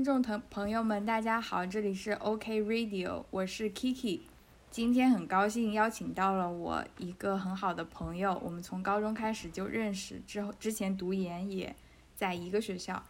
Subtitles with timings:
[0.00, 4.20] 听众朋朋友们，大家好，这里是 OK Radio，我是 Kiki。
[4.70, 11.76] 今天很高兴邀请到了我一个很好的朋友，我们从高中开始就认识，之后之前读研也
[12.14, 13.02] 在一个学校。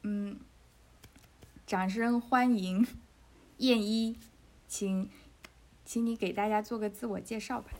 [0.00, 0.38] 嗯，
[1.66, 2.86] 掌声欢迎
[3.58, 4.16] 燕一，
[4.66, 5.10] 请
[5.84, 7.72] 请你给大家做个自我介绍吧。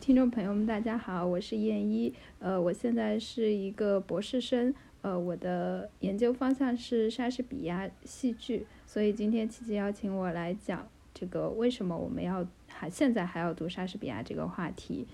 [0.00, 4.74] 听众朋友们，大家好，我是燕一，呃，我现在是一个博士生。
[5.06, 15.06] 呃，我的研究方向是莎士比亚戏剧，所以今天琪琪邀请我来讲这个为什么我们要还现在还要读莎士比亚这个话题。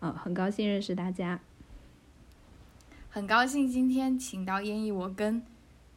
[0.00, 1.38] 嗯，很高兴认识大家。
[3.10, 5.42] 很高兴今天请到燕翼，我跟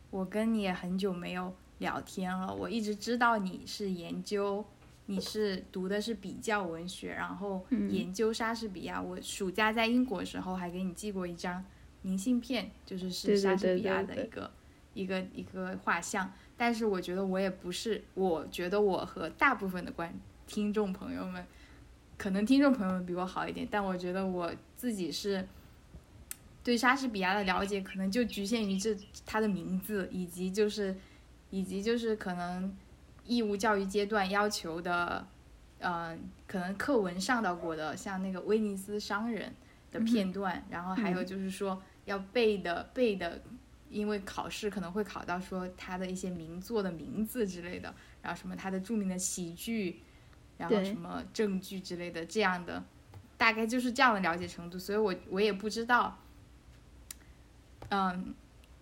[0.10, 2.54] 我跟你也很久没有聊天了。
[2.54, 4.66] 我一直知道你是研究，
[5.06, 9.02] 你是读的是比较文学，然后研究莎士比亚。
[9.02, 11.64] 我暑假在英国时候还给你寄过一张。
[12.04, 14.52] 明信片就是是莎士比亚的一个
[14.94, 20.14] 一个一个画像，但是我觉得我也不是，我觉得我和大部分的观
[20.48, 21.46] 听众朋友们，
[22.18, 25.48] 可能听众朋友们比我好一点，但我觉得我自己是
[26.64, 30.96] 对莎士比亚的了解可能就局限于这他的名字，以及就是
[31.52, 32.76] 以及就是可能
[33.26, 35.26] 义务教育阶段要求的，
[35.80, 39.54] 嗯，可能课文上到过的，像那个威尼斯商人
[39.92, 41.82] 的片段，然后还有就是说。
[42.06, 43.42] 要背的背的，
[43.90, 50.02] 因为考试可能会考到说他的一些名作的名字之类的，然后什么他的著名的喜剧，
[50.58, 52.84] 然后什么证据之类的，这样的
[53.38, 56.18] 大概就是这样的了解程度，所以我我也不知道，
[57.90, 58.34] 嗯，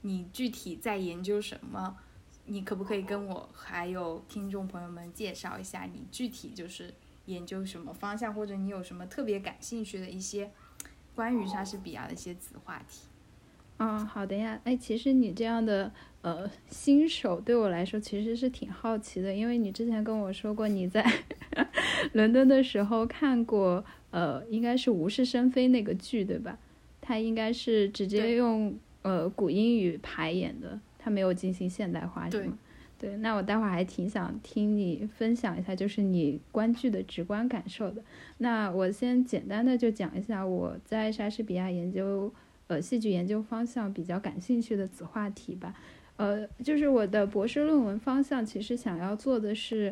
[0.01, 1.97] 你具体在研究什么？
[2.45, 6.91] 你可不可以跟我还有听众朋友们介绍一下你具体就是
[7.25, 10.51] 研究什么方向，或者你有什么特别感兴趣的一些
[11.19, 13.01] 关于莎士比亚的一些子话题？
[13.79, 14.57] 嗯，好的呀。
[14.63, 21.05] 哎，其实你这样的呃新手对我来说其实是挺好奇的，因为你之前跟我说过你在
[22.13, 26.57] 伦敦的时候看过呃，应该是《无事生非》那个剧对吧？
[27.01, 32.57] 它应该是直接用呃古英语排演的，它没有进行现代化，是吗？
[32.99, 33.15] 对。
[33.17, 38.03] 那我待会儿还挺想听你分享一下，就是你观剧的直观感受的。
[38.39, 42.31] 那我先简单的就讲一下我在莎士比亚研究。
[42.67, 45.73] 呃，戏剧研究方向比较感兴趣的子话题吧，
[46.17, 49.91] 呃，就是我的博士论文方向，其实想要做的是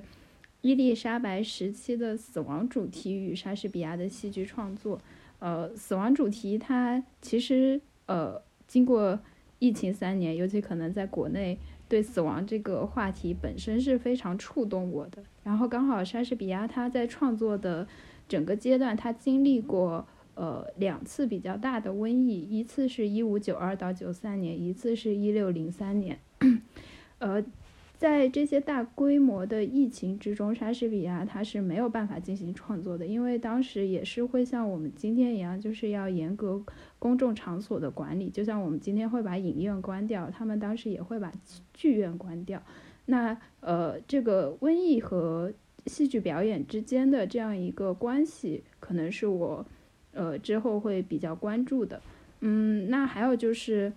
[0.61, 5.01] 伊丽莎白时期的死亡主题与莎士比亚的戏剧创作。
[5.39, 9.19] 呃，死亡主题它其实呃，经过
[9.57, 11.57] 疫情三年，尤其可能在国内
[11.87, 15.23] 对死亡这个话题本身是非常触动我的。
[15.43, 17.87] 然后刚好莎士比亚他在创作的
[18.27, 20.07] 整个阶段，他经历过。
[20.39, 26.19] 呃，两次比较大的瘟疫，一次是一五九二到九三年，一次是一六零三年。
[27.17, 27.43] 呃，
[27.97, 36.63] 在这些大规模的疫情之中，莎士比亚他是没有办法进行创作的，因为当时也是会像我们今天一样，就是要严格
[36.99, 41.31] 公众场所的管理，就像我们今天会把影院关掉，他们当时也会把
[41.73, 42.61] 剧院关掉。
[43.05, 45.51] 那呃，这个瘟疫和
[45.85, 49.65] 戏剧表演之间的这样一个关系，可能是我。
[50.13, 52.01] 呃，之后会比较关注的，
[52.39, 53.93] 嗯，那还有就是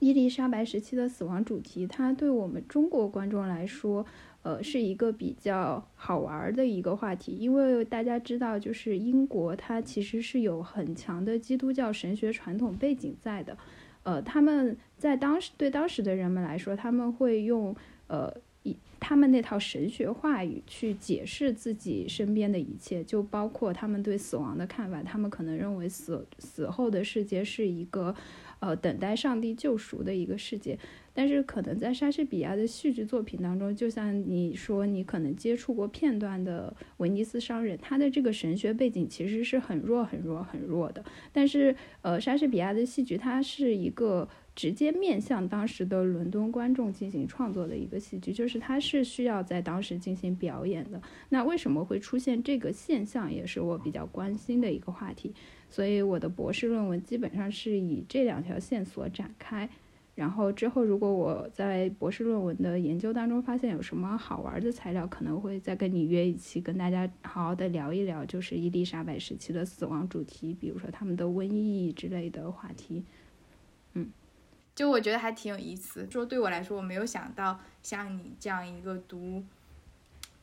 [0.00, 4.04] 伊丽莎白时期的死亡主题，它对我们中国观众来说，
[4.42, 13.56] 呃，是一个比较好玩的一个话题，因为大家知道，就是英国它其实是有很强的基督教神学传统背景在的，
[14.02, 17.76] 呃，他们在当时对当时的人们来说，他们会用
[18.08, 18.34] 呃。
[18.62, 25.02] 一他们那套神学话语去解释自己身边的一切，就包括他们对死亡的看法。
[25.02, 28.14] 他们可能认为死死后的世界是一个，
[28.60, 30.78] 呃，等待上帝救赎的一个世界。
[31.12, 41.04] 但是，可能在莎士比亚的戏剧作品当中，就像你说，你可能接触过片段的威尼斯商人，他的这个神学背景其实是很弱、很弱、很弱的。
[41.32, 44.28] 但是，呃，莎士比亚的戏剧它是一个。
[44.54, 51.00] 直接面向当时的伦敦观众进行创作的一个戏剧，就是它是需要在当时进行表演的。
[51.28, 55.32] 那为什么会出现这个现象，也是我比较关心的一个话题。
[55.68, 59.68] 所以我的博士论文基本上是以这两条线索展开。
[60.16, 73.02] 然后之后，如果我在博士论文的研究当中发现有什么好玩的材料，可能会再跟你约一期，跟大家好好的聊一聊，就是伊丽莎白时期的死亡主题，比如说他们的瘟疫之类的话题。
[74.80, 74.82] 嗯。
[74.82, 76.10] 就我觉得还挺有意思。
[76.10, 79.44] 说对我来说，我没有想到像你这样一个读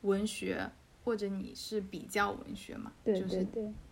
[0.02, 0.70] 文学，
[1.04, 3.48] 或者你是比较文学嘛，就是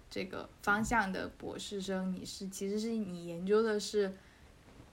[0.07, 4.15] 这个方向的博士生，你是其实是你研究的是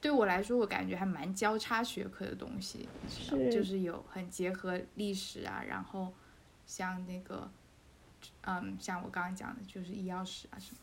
[0.00, 6.14] 对我来说，我感觉还蛮交叉学科的东西，是就是有很结合历史啊，然后
[6.64, 7.50] 像那个，
[8.40, 10.78] 嗯，像我刚刚讲的，就是医药史啊什么。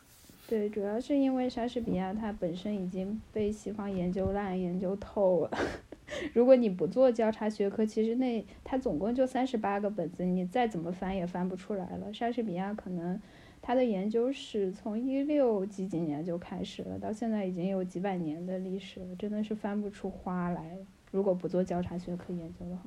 [0.50, 5.51] 对，主要是因为莎士比亚他本身已经被西方研究烂、研究透了。
[6.34, 12.12] 如果你不做交叉学科，其实那它总共就三十八个本子，你再怎么翻也翻不出来了。
[12.12, 13.22] 莎士比亚可能
[13.62, 20.75] 他的研究史从一六几几年就开始了，到现在已经有几百年的历史了，真的是翻不出花来。
[21.12, 22.86] 如果不做交叉学科研究的话，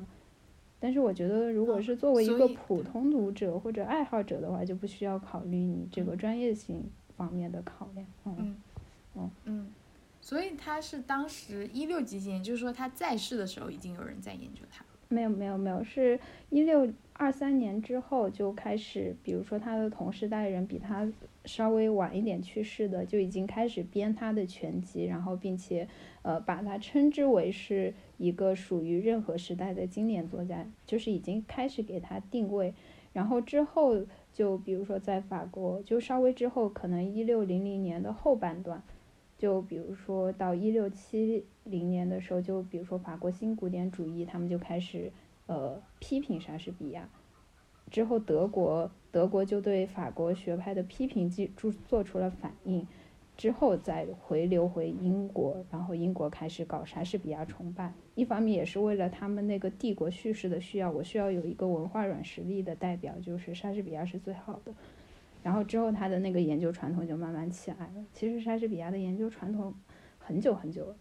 [0.81, 6.82] 但是我觉得，如果是作为一个普通读者或者爱好者的话，就不需要考虑你这个专业性
[7.23, 8.07] 方面的考量。
[8.25, 8.57] 嗯
[9.15, 9.67] 嗯嗯。
[10.21, 14.85] 所以他是当时一六几几年，就是说他在世的时候，已经有人在研究他。
[15.09, 21.07] 没有没有没有，是一六二三年之后就开始，比如说他的同时代人比他
[21.45, 25.87] 稍微晚一点去世的，就已经开始编他的全集，然后并且
[26.23, 32.73] 呃把他称之为是一个属于任何时代的经典作家，就是已经开始给他定位。
[33.13, 38.82] 然后之后就比如说在法国，就稍微之后可能一六零零年的后半段。
[39.38, 45.12] 就比如说到一六七零年的时候，就比如说法国新古典主义，他们就开始
[45.46, 47.08] 呃批评莎士比亚，
[47.90, 52.87] 之后德国德国就对法国学派的批评记注做出了反应，
[53.43, 64.73] 之后再回流回英国，然后英国开始搞莎士比亚崇拜，一方面也是为了他们那个帝国叙事的需要，我需要有一个文化软实力的代表，就是莎士比亚是最好的。
[65.43, 68.05] 然后之后，他的那个研究传统就慢慢起来了。
[68.15, 69.75] 其实莎士比亚的研究传统
[70.21, 70.97] 很久很久了，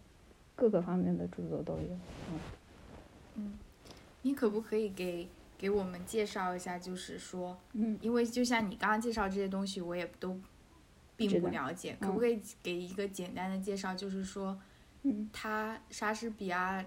[0.56, 1.90] 各个方面的著作都有。
[2.32, 2.40] 嗯，
[3.36, 3.54] 嗯，
[4.24, 5.28] 你可不可以给
[5.60, 6.80] 给我们介绍一下？
[6.80, 10.36] 就是说，嗯，因为就像你刚刚介绍这些东西，我也都
[11.28, 13.94] 并不了解，可不可以给一个简单的介绍？
[13.94, 14.60] 就是说，
[15.04, 16.86] 嗯，他莎士比亚，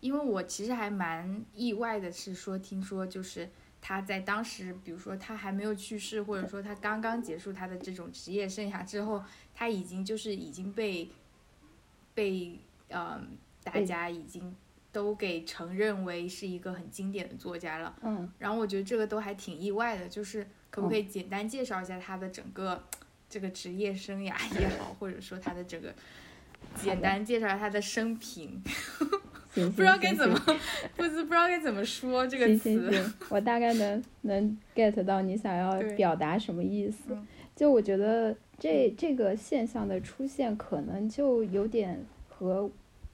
[0.00, 3.48] 因为我其实还蛮意外的，是说听说就是。
[3.80, 9.22] 他在当时，比如说他还没有去世，或者说他刚刚结束他的这种职业生涯之后，
[9.54, 11.08] 他已经就是已经被
[12.12, 12.58] 被
[12.88, 13.24] 呃
[13.62, 14.52] 大家已经
[14.90, 17.96] 都给承认为是一个很经典的作家了。
[18.02, 18.28] 嗯。
[18.40, 22.82] 然后我觉得这个都还挺意外的，就是可不可以简单介绍一下他的整个
[23.28, 25.94] 这个职业生涯也好，或者说他的这个
[26.74, 28.62] 简单介绍他的生平。
[29.54, 30.38] 不知道该怎么，
[30.94, 32.70] 不知不知道该怎么说这个词。
[32.70, 37.18] 行行行，我大概能能 get 到你想要表达什么意思。
[37.56, 42.70] 就我觉得这这个现象的出现，可能就有点和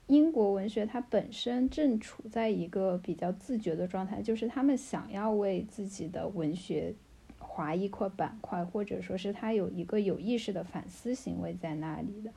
[0.08, 6.93] 英国文学它本身正处在一个比较自觉的状态，就是他们想要为自己的文学
[7.54, 12.32] 划一块板块，或者说是他有一个有意识的反思行为在那里的。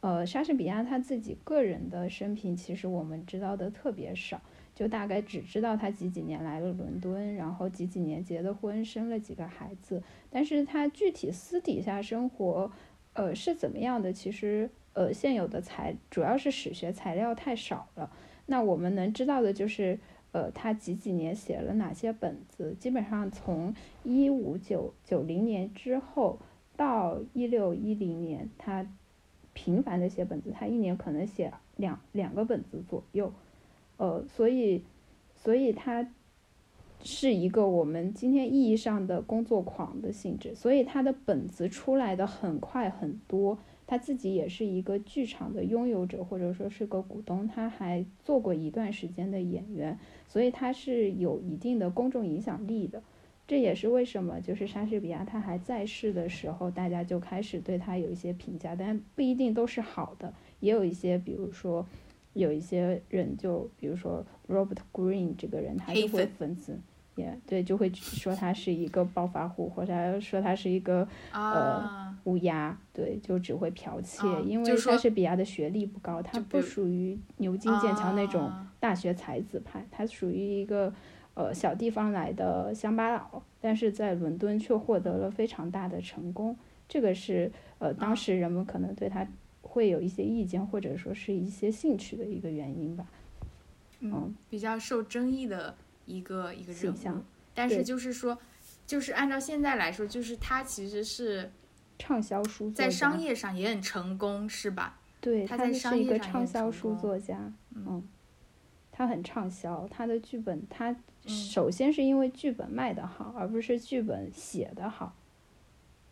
[0.00, 4.40] 呃，莎士比亚他自己个人的生平，其实我们知道的特别少，
[4.74, 10.00] 就大概只知道他几几年来了伦敦，然后几几年结的婚，生了几个孩子，
[10.30, 12.70] 但是他具体私底下生活，
[13.14, 14.12] 呃是怎么样的？
[14.12, 18.10] 其实呃现有的材主要是史学材料太少了，
[18.46, 19.98] 那我们能知道的就是，
[20.32, 23.74] 呃他几几年写了哪些本子，基本上从
[24.04, 26.38] 一五九九零年之后
[26.76, 28.86] 到一六一零年，他。
[29.52, 33.32] 频繁的写本子，他一年可能写两两个本子左右，
[33.96, 34.84] 呃，所以，
[35.34, 36.08] 所以他
[37.02, 43.58] 是一个我们今天意义上的工作狂的性质，所以他的本子出来的很快很多，
[43.90, 53.02] 他自己也是一个剧场的拥有者或者说是个股东，他还做过一段时间的演员，所以他是有一定的公众影响力的。
[53.48, 61.84] 这也是为什么，就是莎士比亚他还在世的时候，大家就开始对他有一些评价，但不一定都是好的，也有一些，比如说，
[62.34, 66.78] 有一些人就，比如说 Robert Greene 这个人，他就会粉丝，
[67.20, 78.50] 也对，就会说他是一个暴发户，或者说他是一个呃乌鸦，对，就只会剽窃，因为莎士比亚的学历不高，他不属于牛津、剑桥那种
[78.80, 80.92] 大学才子派，他属于一个。
[81.34, 86.54] 呃，小地方来的乡巴佬，但是在伦敦却获得了非常大的成功，
[86.88, 89.26] 这个是呃，当时人们可能对他
[89.62, 93.06] 会有一些意见，或者说是一些兴趣的一个原因吧。
[94.00, 95.74] 嗯，比较受争议的
[96.10, 97.22] 一个一个人物，
[97.54, 98.36] 但是就是说，
[98.86, 101.50] 就是按照现在来说，就是他其实是
[101.98, 104.98] 畅销书，在商业上也很成功，是吧？
[105.20, 108.02] 对，他在是一个畅销书作家，嗯，
[108.90, 110.96] 他很畅销，他的剧本他。
[111.26, 115.14] 首先是因为剧本卖得好，而不是剧本写得好。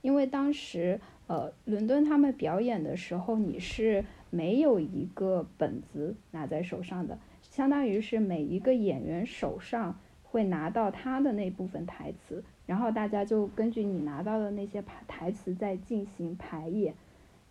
[0.03, 7.19] 因为当时呃，伦敦他们表演的时候，你是没有一个本子拿在手上的，
[7.59, 16.95] 相当于是每一个演员手上会拿到他的那部分台词，然后大家就根据你拿到的那些台台词再进行排演。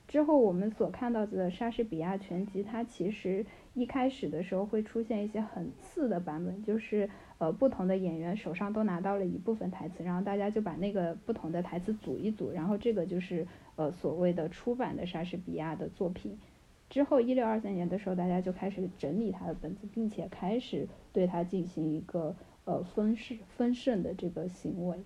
[0.07, 13.45] 之后我们所看到的莎士比亚全集，它其实一开始的时候会出现一些很次的版本，就是呃不同的演员手上都拿到了一部分台词，然后大家就把那个不同的台词组一组，然后这个就是
[13.75, 16.39] 呃所谓的出版的莎士比亚的作品。
[16.89, 24.97] 之后一六二三年的时候，大家就开始整理他的本子，并且开始对他进行一个呃分饰分胜的这个行为，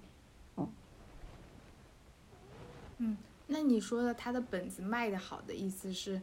[0.57, 0.67] 嗯。
[2.97, 3.17] 嗯。
[3.47, 6.21] 那你说的他的本子卖的好的意思是，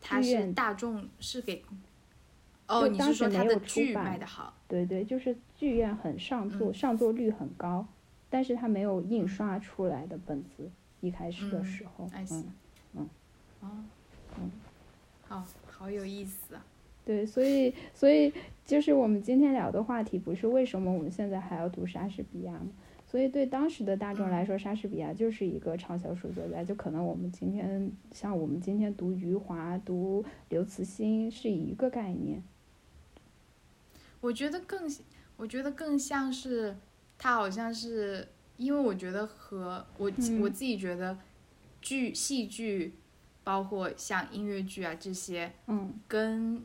[0.00, 1.62] 他是大众是给，
[2.66, 4.52] 哦，你是说他的剧卖的好？
[4.66, 7.86] 对对，就是剧院很上座，上座率很高，
[8.28, 10.68] 但是他没有印刷出来的本子，
[11.00, 12.52] 一开始的时候，嗯
[12.94, 13.08] 嗯，
[13.60, 13.68] 哦，
[14.40, 14.50] 嗯，
[15.28, 16.64] 好好有意思啊。
[17.04, 18.32] 对，所以所以
[18.66, 22.68] 就是我们今天聊的话题，不是为什么我们现在还要读莎士比亚吗？
[23.06, 32.42] 所以对当时的大众来说，莎士比亚就是一个畅销书作家，就可能我们今天像我们今天读余华、读刘慈欣是一个概念。
[34.20, 34.82] 我觉得更，
[35.38, 36.76] 我觉得更像是
[37.16, 41.16] 他好像是，因为我觉得和我我自己觉得
[41.80, 42.92] 剧、戏剧，
[43.48, 46.62] 包括像音乐剧啊这些，嗯，跟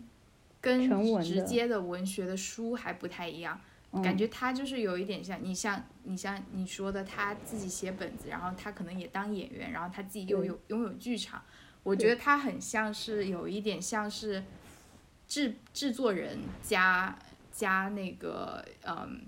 [0.60, 3.58] 跟直接的文学的书还不太一样。
[4.04, 11.42] 感觉他就是有一点像你像你像你说的，他自己写本子，然后他可能也当演员，然后他自己又有拥有剧场。
[11.84, 14.44] 我觉得他很像是有一点像是
[15.26, 17.18] 制制作人加
[17.54, 19.22] 加那个嗯，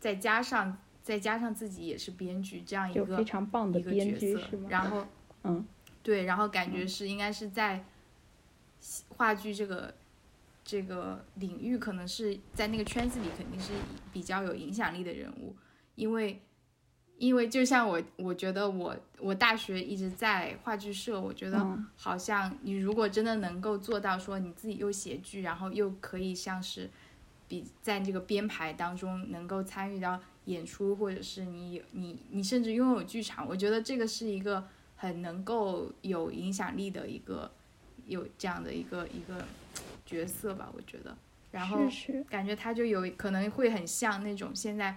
[0.00, 4.68] 再加上再加上自己也是编剧这样一个非常棒的编剧是吗？
[4.70, 5.06] 然后
[5.44, 5.66] 嗯，
[6.02, 7.84] 对，然后感觉是应该是在
[9.16, 9.94] 话剧这个。
[10.64, 13.72] 这个领域可能是在那个圈子里肯定是
[14.12, 15.56] 比较有影响力的人物，
[15.96, 16.40] 因为，
[17.18, 26.88] 因为就像我，我觉得我我大学一直在话剧社，我觉得好像你如果真的能够做到说你自己又写剧，然后又可以像是
[27.48, 34.64] 比在这个编排当中能够参与到演出，或者是你你你甚至拥有剧场，我觉得这个是一个
[35.02, 37.50] 很能够有影响力的一个
[38.06, 39.44] 有这样的一个一个。
[40.04, 41.16] 角色吧，我觉得，
[41.50, 41.78] 然后
[42.28, 44.94] 感觉他就有可能会很像那种现在，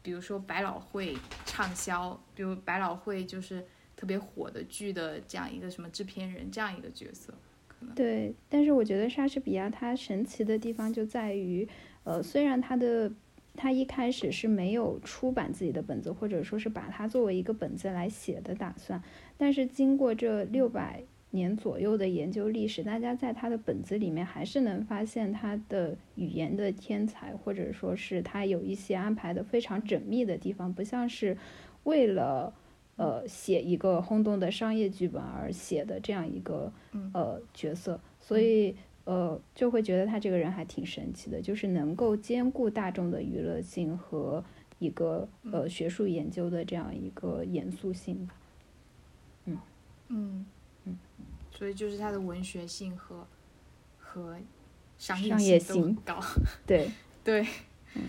[0.00, 3.62] 比如说百老汇畅销，比如百老汇就是
[3.94, 7.34] 特别火的剧的这样一个什么制片人这样一个角色，
[7.68, 8.34] 可能对。
[8.48, 11.68] 但是我觉得莎士比亚他神奇的地方就在于，
[12.04, 13.12] 呃，虽然他的
[13.54, 19.02] 他一开始是没有出版自己的本子，或者说是把它作为一个本子来写的打算，
[19.36, 21.02] 但是经过这六百。
[21.34, 31.36] 年左右的研究历史，大家在他的本子里面还是能发现他的语言的天才，或者说是他有一些安排的非常缜密的地方，不像是
[31.82, 32.54] 为了
[32.94, 36.72] 呃写一个轰动的商业剧本而写的这样一个
[37.12, 38.72] 呃角色，所以
[39.02, 44.44] 呃就会觉得他这个人还挺神奇的，就是能够兼顾大众的娱乐性和
[44.78, 48.36] 一个呃学术研究的这样一个严肃性吧。
[50.14, 50.46] 嗯。
[50.84, 50.98] 嗯。
[51.50, 53.26] 所以就是它的文学性和
[53.98, 54.38] 和
[54.98, 56.20] 商业性都很高，
[56.66, 56.90] 对。
[57.24, 57.46] 对，
[57.94, 58.02] 嗯。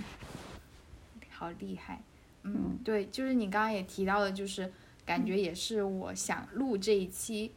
[1.29, 2.01] 好厉害，
[2.43, 4.71] 嗯，对，就是你刚刚也提到的，就是
[5.05, 7.53] 感觉也是我想录这一期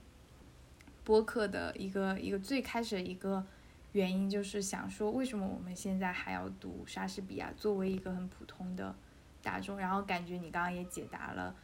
[1.05, 3.47] 播客的一个一个最开始的一个
[3.93, 8.95] 原因，就是想说为什么我们现在还要读莎士比亚作为一个很普通的
[9.43, 11.55] 大众，然后感觉你刚刚也解答了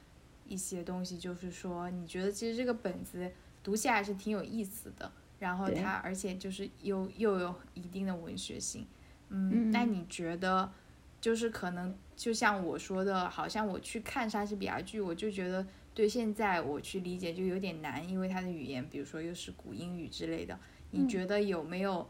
[0.47, 3.31] 一些东西，就是说你觉得其实这个本子。
[3.65, 8.87] 读起来是挺有意思的，然后它而且就是又又有一定的文学性，
[9.31, 10.71] 嗯，那你觉得
[11.19, 20.61] 就是可能就像我说的，好像我去看莎士比亚剧，我就觉得对现在我去理解就有点难，因为它的语言，比如说又是古英语之类的。
[20.91, 22.07] 你觉得有没有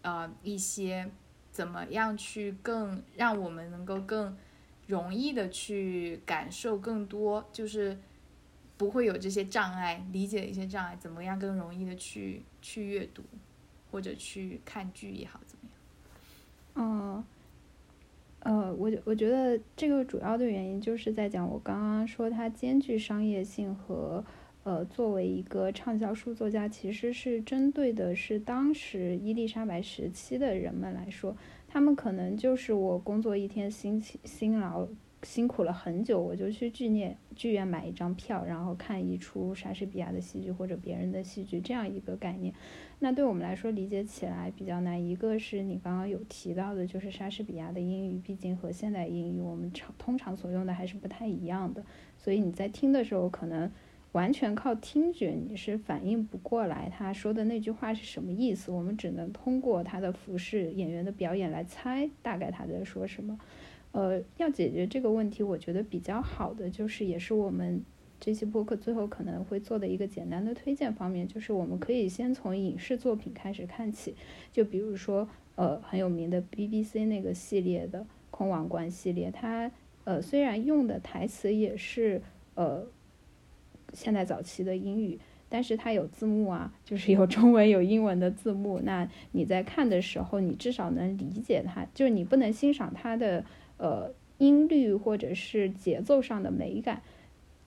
[0.00, 1.10] 呃一些
[1.50, 4.34] 怎么样去更让我们能够更
[4.86, 7.96] 容易的去感受更多，就是。
[8.76, 13.22] 不会有这些障碍，理解的一些障碍，怎么样更容易的去去阅读，
[13.88, 15.74] 或者去看剧也好，怎么样？
[16.74, 17.24] 嗯，
[18.40, 24.24] 呃，我我觉得这个主要的原因就是在讲我刚刚说它兼具商业性和
[24.64, 31.36] 呃，作为一个畅销书作家，其实是针对的是当时伊丽莎白时期的人们来说，
[31.74, 34.86] 他们可能就是我工作一天辛辛劳。
[35.24, 42.54] 辛苦了很久，我就去剧院剧院买一张票，然后看一出莎士比亚的戏剧或者别人的戏剧，这样一个概念。
[42.98, 45.02] 那对我们来说理解起来比较难。
[45.02, 51.82] 一个是你刚刚有提到的，就是莎士比亚的英语，毕竟和现代英语我们常通常所用的还是不太一样的，
[52.18, 53.72] 所以你在听的时候可能。
[54.14, 58.70] 完全靠听觉，你是反应不过来他说的那句话是什么意思。
[58.70, 63.36] 我们只能通过他的服饰、演员的表演来猜大概他在说什么。
[63.90, 67.82] 呃，要解决这个问题，我觉得比较好的就是，也是我们
[68.20, 74.14] 这期播客最后可能会做的一个简单的推荐方面，就是我们可以先从影视作品开始看起。
[74.52, 77.98] 就比如说，呃，很有名的 BBC 那个系列的
[78.30, 79.68] 《空王冠》系列，它
[80.04, 82.22] 呃虽然用的台词也是
[82.54, 82.86] 呃。
[83.94, 88.80] 现在早期的英语，但是它有字幕啊， 就是有中文有英文的字幕。
[88.82, 93.44] 那你在看的时候，你至少能理解它，就是你不能欣赏它的
[93.78, 97.02] 呃音律或者是节奏上的美感，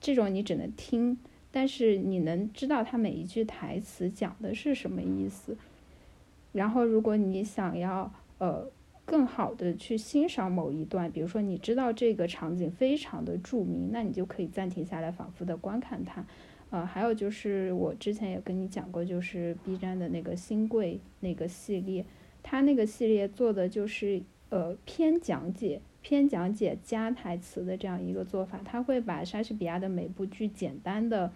[0.00, 1.18] 这种你只能听，
[1.50, 5.56] 但是你能知道它每一句台词讲的是什么意思。
[6.52, 8.70] 然后，如果你想要呃。
[9.08, 16.22] 更好的去欣赏某一段，比如说你知道这个场景非常的著名，那你就可以暂停下来，反复的观看它。
[16.68, 22.04] 呃，还有就是我之前也跟你讲过，就是 B 站的那个新贵那个系列，
[22.42, 31.32] 它那个系列做的就是呃偏讲解、偏讲解加台词的这样一个做法，他会把莎士比亚的每部剧简单的，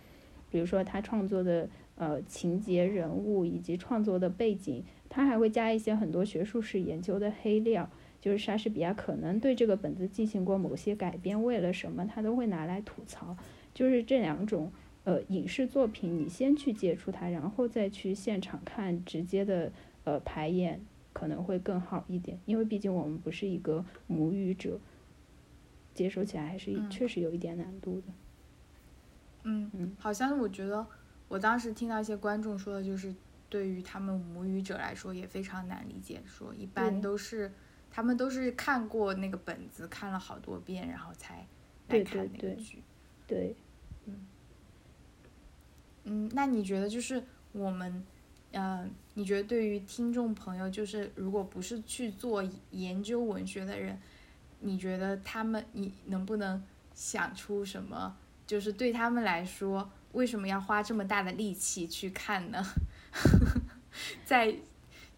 [0.50, 4.84] 比如说他创作的呃情节、人物以及创作的背景。
[5.14, 13.36] 他还会加一些很多学术史研究的黑料，就是莎士比亚可能对这个本子进行过某些改编，为了什么他都会拿来吐槽。
[13.74, 14.72] 就是这两种
[15.04, 19.70] 呃影视作品，你先去接触它，然后再去现场看直接的
[20.04, 20.80] 呃排演，
[21.12, 22.38] 可能会更好一点。
[22.46, 24.80] 因为毕竟我们不是一个母语者，
[25.92, 28.04] 接收起来还是确实有一点难度的。
[29.42, 30.86] 嗯嗯，好像我觉得
[31.28, 33.14] 我当时听到一些观众说的就是。
[33.52, 37.52] 对于他们母语者来说也非常难理解，说一般都是
[37.90, 41.46] 他们都是看过那个本子看了好多遍，然后才
[41.88, 42.82] 来看那个剧。
[43.26, 43.54] 对，
[44.06, 44.26] 嗯，
[46.04, 48.02] 嗯，那你觉得就是我们，
[48.52, 54.00] 嗯，你觉得对于听众朋友，就是如果不是去做研究文学的人，
[54.60, 58.16] 你觉得他们你能不能想出什么？
[58.46, 62.64] 就是对他们来说，为什么要花这么大的力气去看呢？
[64.24, 64.54] 在，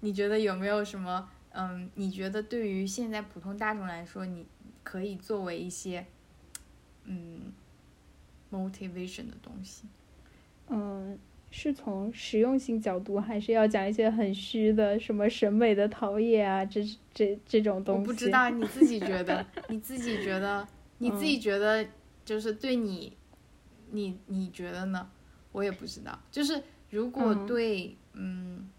[0.01, 1.29] 你觉得有没有什么？
[1.53, 4.45] 嗯，你觉得对于现在普通大众来说，你
[4.83, 6.05] 可以作为一些，
[7.05, 7.53] 嗯
[8.51, 9.85] ，motivation 的东西？
[10.69, 11.17] 嗯，
[11.51, 16.65] 是从实用性角度，还是要讲一些很虚的，什么审美的陶冶啊？
[16.65, 18.01] 这这这种东西？
[18.01, 19.47] 我不知道，你自己觉得？
[19.69, 20.67] 你自己觉得？
[20.99, 21.87] 你自己觉得？
[22.25, 23.17] 就是对你，
[23.91, 25.09] 你你觉得呢？
[25.53, 26.61] 我也不知道，就是。
[26.95, 28.71] 如果对，嗯，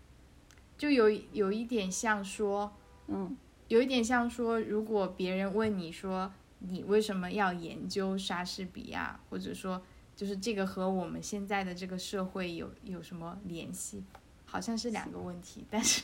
[0.78, 2.74] 就有有一点像说，
[3.08, 3.36] 嗯，
[3.68, 9.82] 有一点像说，如果别人问你说你为什么要研究莎士比亚，或者说
[10.16, 14.02] 就是这个和我们现在的这个社会有有什么联系？
[14.46, 16.04] 好像是两个问题，但是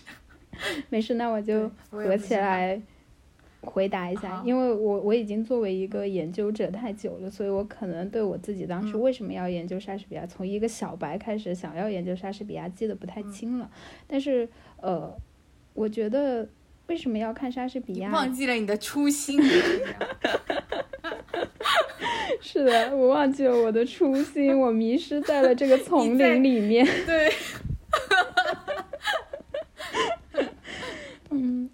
[0.89, 2.82] 没事，那我就合起来。
[3.62, 13.69] 回答一下，因为我我已经作为一个研究者太久了，所以我可能对我自己当时为什么要研究莎士比亚，从一个小白开始想要研究莎士比亚记得不太清了。
[14.08, 14.50] 但是
[14.82, 15.15] 呃，
[15.74, 16.50] 我觉得
[16.88, 18.12] 为什么要看莎士比亚？
[18.12, 19.39] 忘记了你的初心。
[22.41, 26.84] 是的，我忘记了我的初心，我迷失在了这个丛林里面。
[27.06, 27.32] 对。
[31.30, 31.69] 嗯。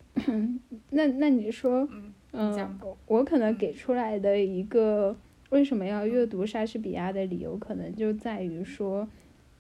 [0.98, 1.88] 那那你说，
[2.34, 5.16] 嗯，我可能给出来的一个
[5.52, 9.08] 为什么要阅读莎士比亚的理由，可能就在于说，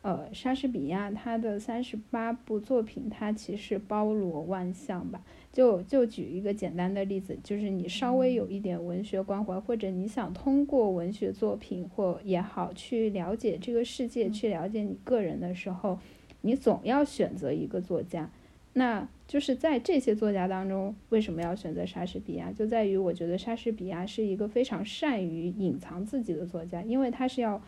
[0.01, 5.21] 呃，莎士比亚他的三十八部作品，它其实包罗万象吧。
[5.53, 15.99] 就就举一个简单的例子，就是你稍微有一点文学关怀，或者你想通过文学作品或也好去了解这个世界，去了解你个人的时候，
[16.41, 18.31] 你总要选择一个作家。
[18.77, 22.51] 那就是在这些作家当中，为什么要选择莎士比亚？
[22.51, 27.59] 就在于我觉得莎士比亚是一个非常善于隐藏自己的作家，因为他是要，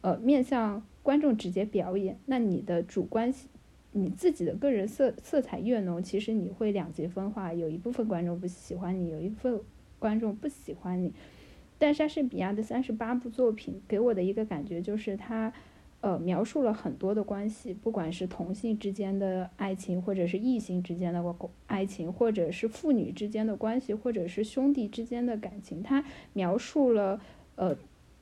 [0.00, 2.18] 呃，面向观众直接表演。
[2.24, 3.30] 那你的主观，
[3.92, 9.60] 你自己的个人色色彩越浓，其实你会两极分化，有一部分观众不喜欢你，有一部分
[9.98, 11.12] 观众不喜欢你。
[11.76, 15.52] 但莎士比亚的三十八部作品给我的一个感觉就是他，
[16.04, 21.24] 呃描述了很多的关系，不管是同性之间的爱情，或者是异性之间的
[21.66, 25.82] 爱情，或者是父女之间的关系，或者是兄弟之间的感情。
[25.82, 27.18] 他描述了
[27.56, 27.74] 呃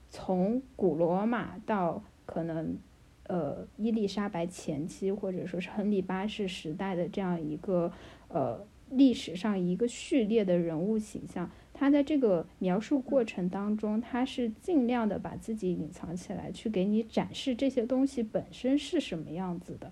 [0.08, 2.78] 从古罗马到可能
[3.24, 7.90] 呃伊丽莎白前期，或者说是亨利八世时代的这样一个
[8.28, 11.50] 呃历史上一个序列的人物形象。
[11.82, 19.90] 他在这个描述过程当中，他是尽量的把自己隐藏起来，去给你展示这些东西本身是什么样子的。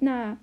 [0.00, 0.36] 那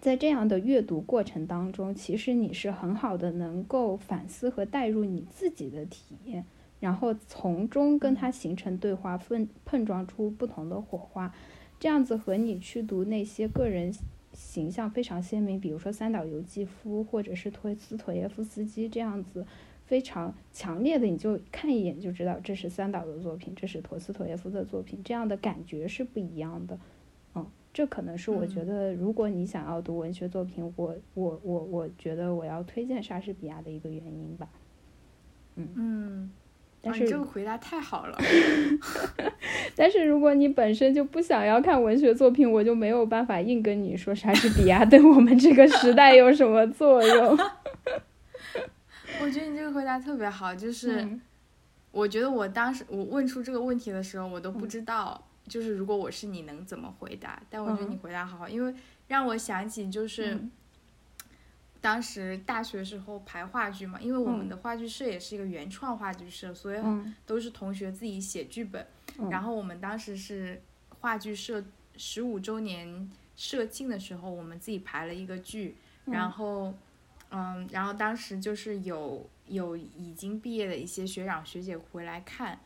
[0.00, 6.46] 在这样的阅读过程当中，其实你是很好的能够反思和带入你自己的体验，
[6.80, 11.30] 然后从中跟他形成对话，碰碰撞出不同的火花。
[11.78, 13.92] 这样子和你去读那些个人。
[14.34, 19.46] 形象非常鲜明，比如说三岛由纪夫或者是托斯托耶夫斯基这样子
[19.86, 26.78] 非常强烈的，你就看一眼就知道这是三岛的作品，这是陀思妥耶夫的作品，这样的感觉是不一样的。
[27.34, 34.48] 嗯，这可能是我觉得，如果你想要读文学作品，我我我我觉得我要推荐莎士比亚的一个原因吧。
[35.56, 36.30] 嗯嗯。
[36.84, 38.18] 但是这个回答太好了。
[39.74, 47.38] 但是如果你本身就不想要看文学作品，我就没有办法硬跟你说莎士比亚对我们这个时代有什么作用。
[49.22, 51.08] 我觉得你这个回答特别好，就是
[51.90, 57.42] 我觉得我当时我问出这个问题的时候，我都不知道，就是如果我是你能怎么回答。
[57.48, 58.74] 但我觉得你回答好，因为
[59.08, 60.38] 让我想起就是。
[61.84, 66.78] 当时大学时候排话剧嘛，因为我们的话剧社也是一个原创话剧社，所以
[67.26, 68.86] 都是同学自己写剧本。
[69.30, 70.62] 然后我们当时是
[70.98, 71.62] 话剧社
[71.98, 75.76] 十五周年社庆的时候，我们自己排了一个剧。
[76.06, 76.72] 然后，
[77.30, 82.58] 嗯，然后当时就是有有已经毕业的一些学长学姐回来看。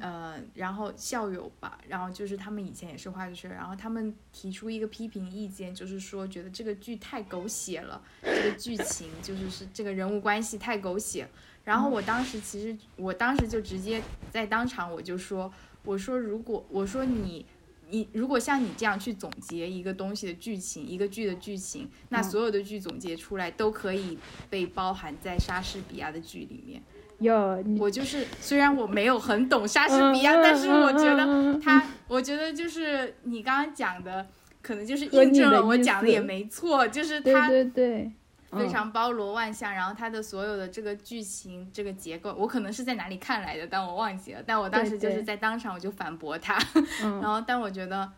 [0.00, 11.28] 呃，然后校友吧，然后就是他们以前也是话剧社，然后他们提出一个批评意见，就是说觉得这个剧太狗血了，这个剧情就是是这个人物关系太狗血。
[11.64, 15.52] 然后我当时其实我当时就直接在当场我就说，
[15.84, 17.46] 我说如果我说你
[17.90, 24.18] 你如果像你这样去总结一个东西的剧情，一个剧的剧情，那所有的剧总结出来都可以
[24.50, 26.82] 被包含在莎士比亚的剧里面。
[27.18, 34.26] 有，我就是虽然我没有很懂莎士比亚，但是我觉得他，我觉得就是你刚刚讲的，
[34.62, 38.12] 可能就是印证了我讲的也没错，就是他对对。
[38.56, 46.56] 非常包罗万象，然后他的所有的这个剧情这个结构，我可能是在哪里看来的，但我忘记了，但我当时就是在当场我就反驳他，
[47.20, 48.08] 然后但我觉得，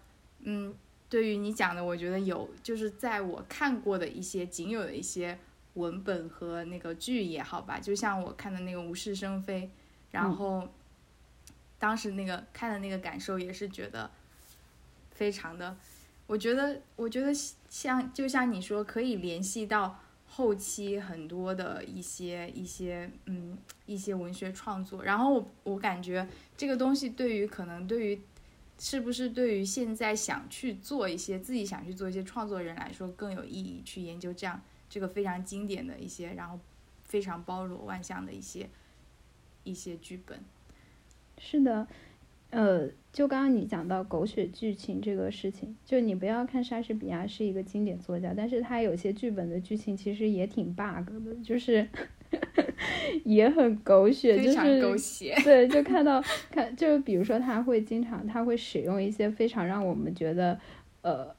[0.44, 0.74] 嗯，
[1.08, 5.38] 对于你讲的，我觉得有就是在我看过的一些仅有的一些。
[5.76, 9.62] 文本和那个剧也好吧，就像我看的那个《无事生非》，
[10.10, 10.68] 然后
[11.78, 14.10] 当时那个看的那个感受也是觉得
[15.12, 15.76] 非常的，
[16.26, 17.32] 我觉得我觉得
[17.68, 28.20] 像就像你说，可以联系到后期很多的一些一些嗯一些文学创作，然后我我感觉这个东西对于可能对于
[28.78, 34.60] 是不是对于现在想去做一些自己想去做一些创作人来说更有意义，去研究这样。
[34.88, 36.58] 这个非常经典的一些，然后
[37.04, 38.68] 非常包罗万象的一些
[39.64, 40.38] 一些剧本。
[41.38, 41.86] 是的，
[42.50, 51.86] 呃，就刚刚你讲到狗血剧情这个事情，就你不要看莎士比亚是一个经典作家，但是他有些剧本的剧情其实也挺 bug 的，就是
[53.24, 55.34] 也很狗血，就是狗血。
[55.44, 60.58] 对，就看到看，就比如说他会经常他会使用一些非常让我们觉得
[61.02, 61.35] 呃。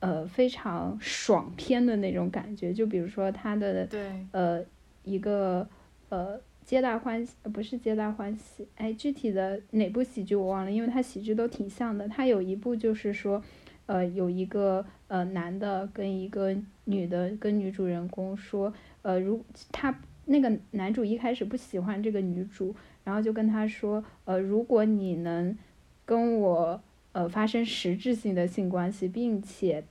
[0.00, 3.88] 呃，非常爽片的那种感觉，就比如说他的
[4.30, 4.64] 呃
[5.02, 5.68] 一个
[6.08, 12.06] 呃皆大欢喜，不是皆大欢喜，哎，具体的哪部喜剧我忘了，因为他喜剧都挺像的。
[12.06, 13.42] 他有一部就是说，
[13.86, 25.58] 呃，有一个呃男的跟一个女的跟女主人公说，呃，如他那个男主一开始不喜欢这个女主，然后就跟他说，呃，如果你能
[26.04, 26.80] 跟我。
[27.18, 29.82] 呃，发生实质性的性关系，并且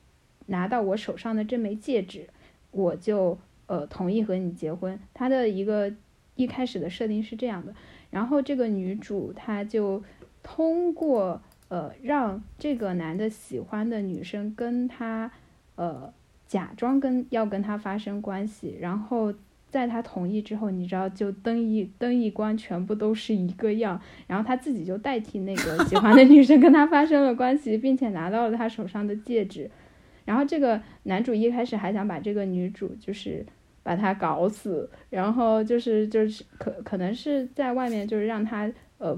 [0.45, 2.29] 拿到我手上的这枚戒指，
[2.71, 4.97] 我就呃同意和你结婚。
[5.13, 5.91] 他的一个
[6.35, 7.75] 一开始的设定是这样的，
[8.11, 10.01] 然后这个女主她就
[10.41, 15.29] 通过呃让这个男的喜欢的女生跟他
[15.75, 16.13] 呃
[16.47, 19.33] 假装跟要跟他发生关系，然后。
[19.77, 24.01] 在他同意之后，你知道，就灯一灯一关，全部都是一个样。
[24.25, 29.69] 然后他自己就代替那个喜欢的女生跟他发生了关系，并且拿到了他手上的戒指。
[30.25, 33.45] 然后这个男主一开始还想把这个女主就是
[33.83, 39.17] 把她搞死，然后就是就是可可能是在外面就是让他呃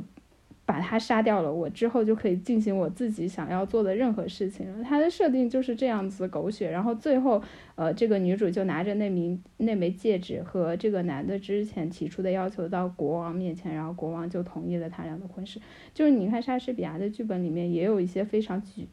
[0.70, 4.84] 把他杀掉了，我之后就可以进行我自己想要做的任何事情了。
[4.84, 7.42] 他的设定就是这样子狗血，然后最后，
[7.74, 15.60] 呃，这个女主就拿着那名那枚戒指和这个男的之前提出的要求到国王面前，然后国王就同意了他俩的婚事。
[15.92, 18.88] 就是你看莎士比亚的剧本里面也有一些非常剧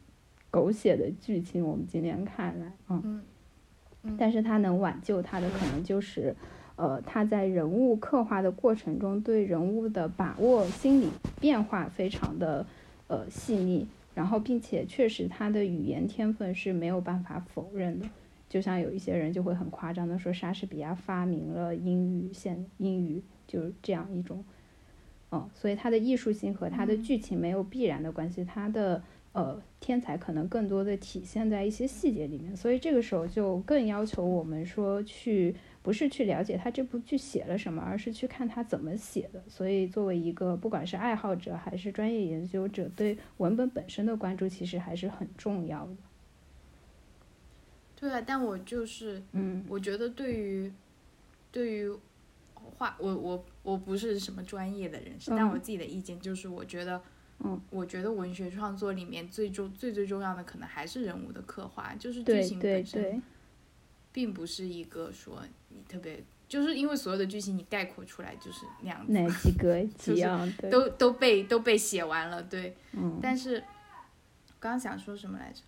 [0.49, 3.21] 狗血的剧情，我们今天看来，嗯，
[4.17, 6.35] 但是他能挽救他的可能就是。
[6.77, 11.09] 呃，他在人物刻画的过程中，对人物的把握、心理
[11.41, 12.63] 变化非常的
[13.07, 18.07] 呃细腻，然后并且确实他的语言天分是没有办法否认的。
[18.47, 24.45] 就像有一些人就会很夸张的说，莎士比亚发明了英语，现英语就是这样一种，
[25.31, 35.55] 嗯，所以他的艺术性和他的剧情没有必然的关系，他的呃天才可能更多的体现在一些细节里面，所以这个时候就更要求我们说去。
[35.87, 39.41] 不是去了解他这部剧写了什么，而是去看他怎么写的。
[39.47, 45.95] 所以，作为一个不管是爱好者还是专业研究者，对文本本身的关注其实还是很重要的。
[47.95, 50.69] 对啊，但我就是，嗯，我觉得对于
[51.53, 51.89] 对于
[52.53, 57.01] 画，我我我不是什么专业的人士，但我自己的意见就是，我觉得，
[57.39, 63.23] 嗯，我觉得文学创作里面最重最最重要的可能还是人物的刻画，就是剧情本身。
[64.11, 72.75] 并不是一个说你特别，就是因为所有的剧情你概括出来就是那样子，哪几个 几样都都被都被写完了，对。
[72.93, 73.19] 嗯。
[73.21, 73.59] 但是，
[74.59, 75.61] 刚刚想说什么来着？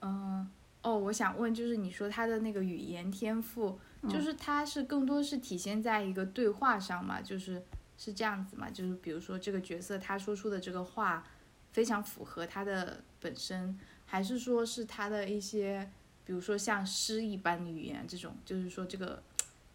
[0.00, 0.48] 嗯，
[0.82, 7.20] 哦，我想问，就是你说他的那个语言天赋，就是他是更多是体现在一个对话上嘛？
[7.20, 7.62] 就是
[7.98, 8.70] 是这样子嘛？
[8.70, 11.26] 就是比如说这个角色他说出的这个话
[11.72, 15.90] 非常符合他的本身，还是说是他的一些？
[16.24, 19.22] 比如说像诗一般的语言，这种就是说这个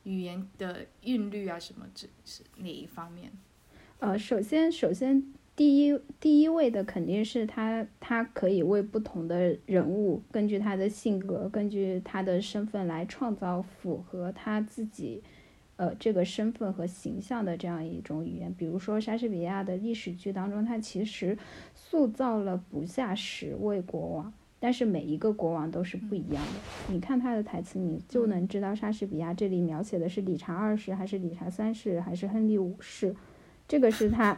[0.03, 3.31] 语言的韵律啊什么，这是哪一方面？
[3.99, 5.23] 呃，首先，首先
[5.55, 15.21] 第一第一位的肯定是他，他可以为不同的人物，根据他的性格，根据他的身份来创造符合他自己，
[15.75, 18.53] 呃，这个身份和形象的这样一种语言。
[18.53, 21.37] 比如说莎士比亚的历史剧当中，他其实
[21.75, 24.33] 塑造了不下十位国王。
[24.59, 26.93] 但是每一个国王都是不一样的。
[26.93, 33.15] 你看他的台词，你就能知道莎士比亚这里描写的是理查二世，还是理查三世，还是亨利五世。
[33.67, 34.35] 这个是他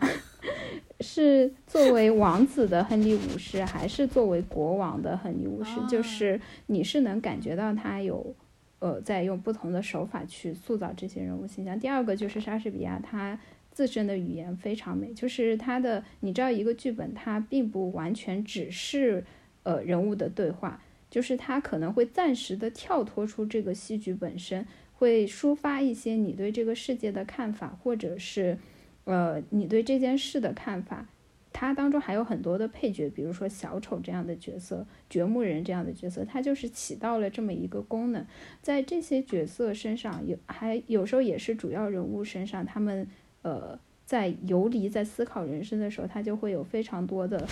[1.00, 5.80] 是作为王子的亨利五世，还是作为国王的亨利五世？
[5.88, 8.36] 就是你是能感觉到他有，
[8.80, 11.80] 呃，在用不同的手法去塑造这些人物形象。
[11.80, 13.40] 第二个就是莎士比亚他
[13.72, 19.24] 自身的语言非常美，就是他的，你知道一个剧本它并不完全只是。
[19.64, 28.58] 呃，人物的对话，就是他可能会暂时的跳脱出这个戏剧本身，会抒发一些你对这个世界的看法，或者是，
[29.04, 31.08] 呃，你对这件事的看法。
[31.54, 38.26] 它当中还有很多的配角，比如说小丑这样的角色，掘墓人这样的角色，它就是起到了这么一个功能。
[38.62, 43.08] 在这些角色身上，有还有时候也是主要人物身上，他们
[43.42, 43.80] 呃。
[44.12, 47.48] 在游离、在思考人生的时候，他就会有非常多的，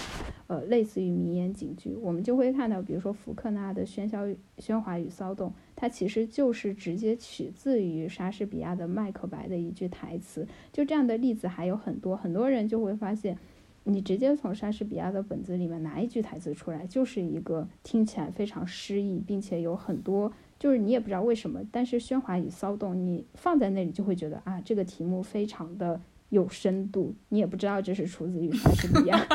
[0.48, 1.96] 呃，类似于名言警句。
[1.96, 10.46] 我们就会看到，比如说福克纳的《喧嚣、喧哗与骚动》，它其实就是直接取自于莎士比亚的《麦克白》的一句台词。
[10.74, 13.38] 就这样的例子还有很多，很多人就会发现，
[13.86, 26.02] 你直接从莎士比亚的本子里面拿一句台词出来，就是一个听起来非常诗意，并且有很多，就是你也不知道为什么，但是《喧哗与骚动》你放在那里就会觉得啊，这个题目非常的。
[26.30, 29.26] 有深度，你也不知道这是出自于莎士比亚，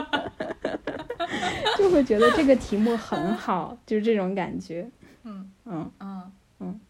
[1.76, 4.90] 就会觉得这个题目很好，就是这种感觉。
[5.24, 6.80] 嗯嗯嗯嗯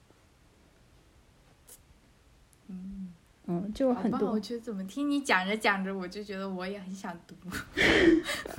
[2.69, 3.13] 嗯
[3.47, 4.33] 嗯，就很多。
[4.33, 7.35] 我觉得怎么听你讲着讲着，我就觉得我也很想读。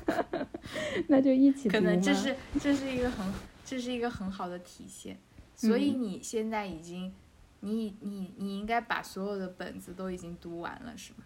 [1.08, 3.26] 那就一起读可能这是这是一个很
[3.64, 5.18] 这是一个很好的体现。
[5.56, 7.14] 所以你现在已经，
[7.62, 11.20] 你你你应该把所有的本子都已经读完了，是吗？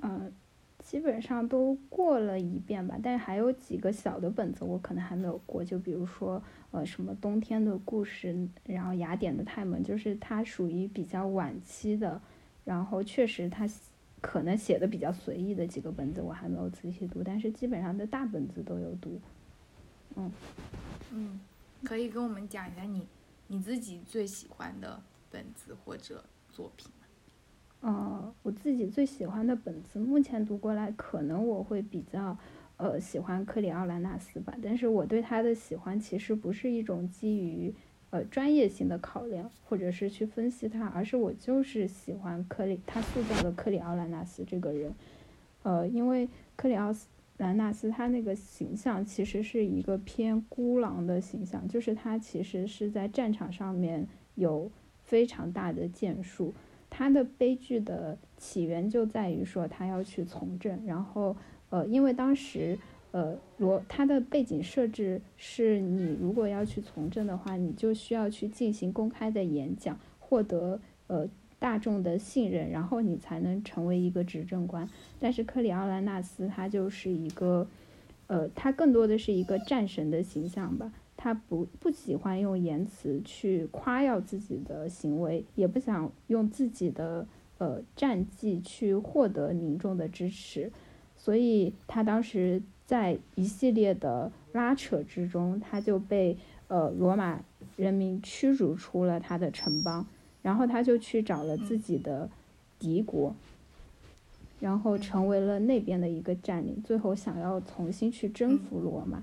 [0.00, 0.32] 嗯，
[0.78, 12.20] 基本上都过了一遍吧，但是还有几个小的本子我可能还没有过，就比如说呃什么冬天的故事，然后雅典的泰门，就是它属于比较晚期的，
[12.64, 13.68] 然后确实它
[14.20, 19.20] 可能写的比较随意的几个本子我还没有仔细读，但是基本上的大本子都有读。
[20.16, 20.30] 嗯
[21.12, 21.40] 嗯，
[21.84, 23.06] 可以跟我们讲一下你
[23.48, 26.90] 你自己最喜欢的本子或者作品。
[27.80, 32.36] 呃，我自己最喜欢的本子，目前读过来，可能我会比较，
[32.76, 34.52] 呃，喜欢克里奥兰纳斯吧。
[34.60, 37.72] 但是我对他的喜欢，其实不是一种基于，
[38.10, 44.92] 呃，专业性的考量，或者是去分析他，而是我就是喜欢克里他塑造的克里奥兰纳斯这个人。
[45.62, 54.68] 呃，因为克里奥斯兰纳斯他那个形象其实是一个偏孤狼的形象，就是他其实是在战场上面有
[55.04, 56.52] 非常大的建树。
[56.90, 61.36] 他的悲剧的起源就在于说他要去从政，然后
[61.70, 62.78] 呃，因为当时
[63.10, 74.88] 呃罗他的背景设置是你如果要去从政的话，你就需要去进行公开的演讲，获得呃大众的信任，然后你才能成为一个执政官。
[75.18, 77.66] 但是克里奥兰纳斯他就是一个
[78.28, 80.92] 呃，他更多的是一个战神的形象吧。
[81.20, 87.26] 他不不喜欢用言辞去夸耀自己的行为，也不想用自己的
[87.58, 90.70] 呃战绩去获得民众的支持，
[91.16, 96.36] 所以他当时在一系列的拉扯之中，他就被
[96.68, 97.42] 呃罗马
[97.76, 100.06] 人民驱逐出了他的城邦，
[100.40, 102.30] 然后他就去找了自己的
[102.78, 103.34] 敌国，
[104.60, 109.20] 然后成为了那边的一个占领，最后想要重新去征服罗马。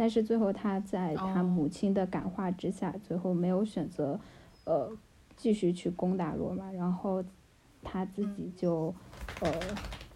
[0.00, 4.20] 但是最后，他在他母亲的感化之下，最后没有选择，
[4.64, 4.96] 呃，
[5.36, 7.24] 继续去攻打罗马，然后
[7.82, 8.94] 他自己就，
[9.40, 9.52] 呃，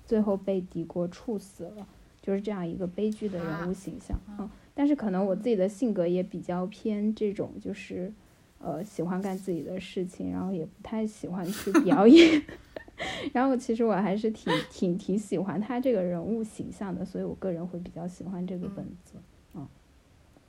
[0.06, 1.84] 最后被敌国处死了，
[2.20, 4.16] 就是这样一个悲剧的人物形象。
[4.38, 8.12] 嗯，但是可能我自己的性格也比较偏这种，就是，
[8.60, 12.40] 呃，喜欢干自己的事情，然后也不太喜欢去 表演。
[13.34, 19.14] 然后其实我还是挺挺挺喜欢他这个人物形象的，所以我个人会比较喜欢这个本子。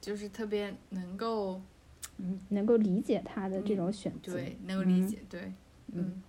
[0.04, 1.62] 就是特别能够，
[2.18, 5.54] 嗯，能够理解他的这种选择，对，能够理解，对，
[5.94, 6.22] 嗯，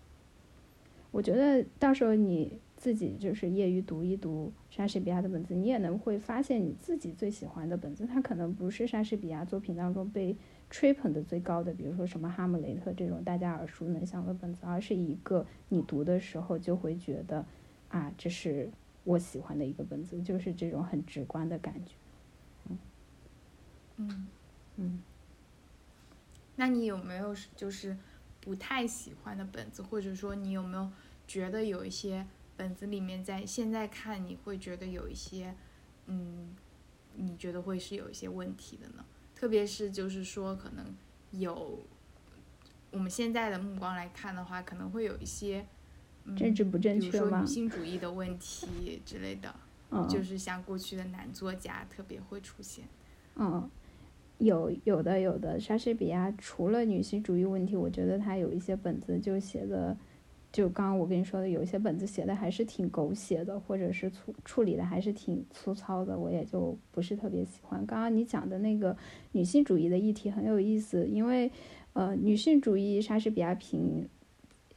[1.11, 10.37] 我觉得到时候你自己就是业余读一读莎士比亚的本子，你也能会发现你自己最喜欢的本子，它可能不是莎士比亚作品当中被
[10.71, 17.45] 吹捧的最高的，比如说什么哈姆雷特这种大家耳熟能详的本子，而是一个你读的时候就会觉得，
[17.89, 18.71] 啊，这是
[19.03, 21.97] 我喜欢的一个本子，就是这种很直观的感觉。
[23.97, 24.27] 嗯。
[24.77, 25.01] 嗯，
[26.57, 27.97] 那你有没有就是
[28.41, 30.91] 不太喜欢的本子，或者说你有没有
[31.29, 32.27] 觉得有一些
[32.57, 35.55] 本子里面在现在看你会觉得有一些
[36.07, 36.57] 嗯，
[37.15, 39.05] 你觉得会是有一些问题的呢？
[39.37, 40.93] 特别是就是说可能
[41.31, 41.87] 有
[42.91, 45.65] 我们现在的目光来看的话，可能会有一些
[46.37, 49.55] 政治不正确比如说女性主义的问题之类的，
[50.09, 52.89] 就是像过去的男作家特别会出现，
[53.37, 53.71] 嗯。
[54.39, 59.97] 有有的有的，莎士比亚除了女性主义问题，我觉得他有一些本子就写的，
[60.53, 67.85] 就刚刚我跟你说的，有一些本子写的还是挺狗血的，或者是处处理的还是挺粗糙的，我也就不是特别喜欢。
[67.87, 68.97] 刚刚你讲的那个
[69.33, 71.51] 女性主义的议题很有意思，因为
[71.93, 74.09] 呃，女性主义莎士比亚评。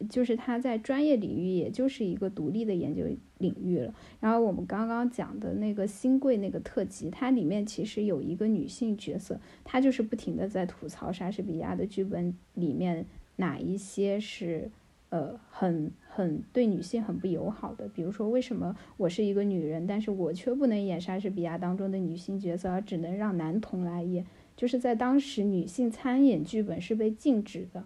[0.09, 3.03] 就是他在专业领域，也就是一个独立的研究
[3.39, 3.93] 领域了。
[4.19, 13.07] 然后我们刚刚讲的那个新贵那个特辑，它里面其实有一个女性角色，她就是不停的在吐槽莎士比亚的剧本里面
[13.37, 14.69] 哪一些是
[15.09, 17.87] 呃很很对女性很不友好的。
[17.89, 24.23] 比如说，为什么我是一个女人，但是我却不能演莎士比亚当中的女性角色，而只能让男童来演？
[24.55, 27.83] 就是在当时，女性参演剧本是被禁止的，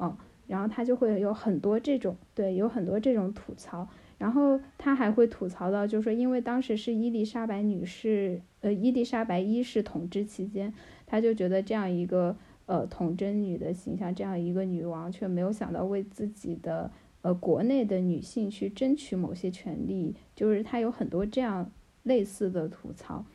[0.00, 0.16] 嗯。
[0.46, 3.88] 然后他就会有很多这种对，有很多这种吐槽。
[4.18, 10.72] 然后他还会吐槽到，就是说，因为当时是伊丽莎白女士，呃，伊丽莎白一世统治期间，
[11.04, 21.70] 他就觉得这样一个呃童贞女的形象，这样一个女王，却没有想到为自己的呃国内的女性去争取某些权利，就是他有很多这样
[22.02, 23.26] 类似的吐槽。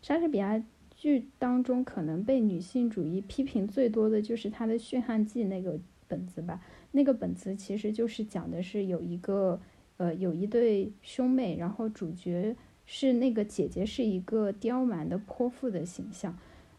[0.00, 5.78] 莎士比亚剧当中可能被女性主义批评最多的就是他的《驯悍记》那个。
[6.10, 9.60] 本子吧，那个本子其实就是讲的是有一个
[9.96, 16.36] 呃有一对兄妹，然后主角是那个姐姐是一个刁蛮的泼妇的形象，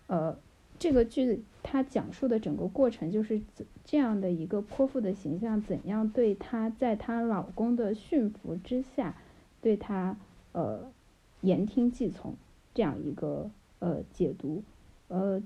[0.08, 0.38] 呃，
[0.78, 3.42] 这个剧它讲述的整个过程就是
[3.86, 9.16] 这样的一个泼妇的形象怎样对她在她老公的驯服之下
[9.62, 10.18] 对她
[10.52, 10.92] 呃
[11.40, 12.36] 言听计从
[12.74, 14.62] 这样一个呃解读
[15.08, 15.42] 呃。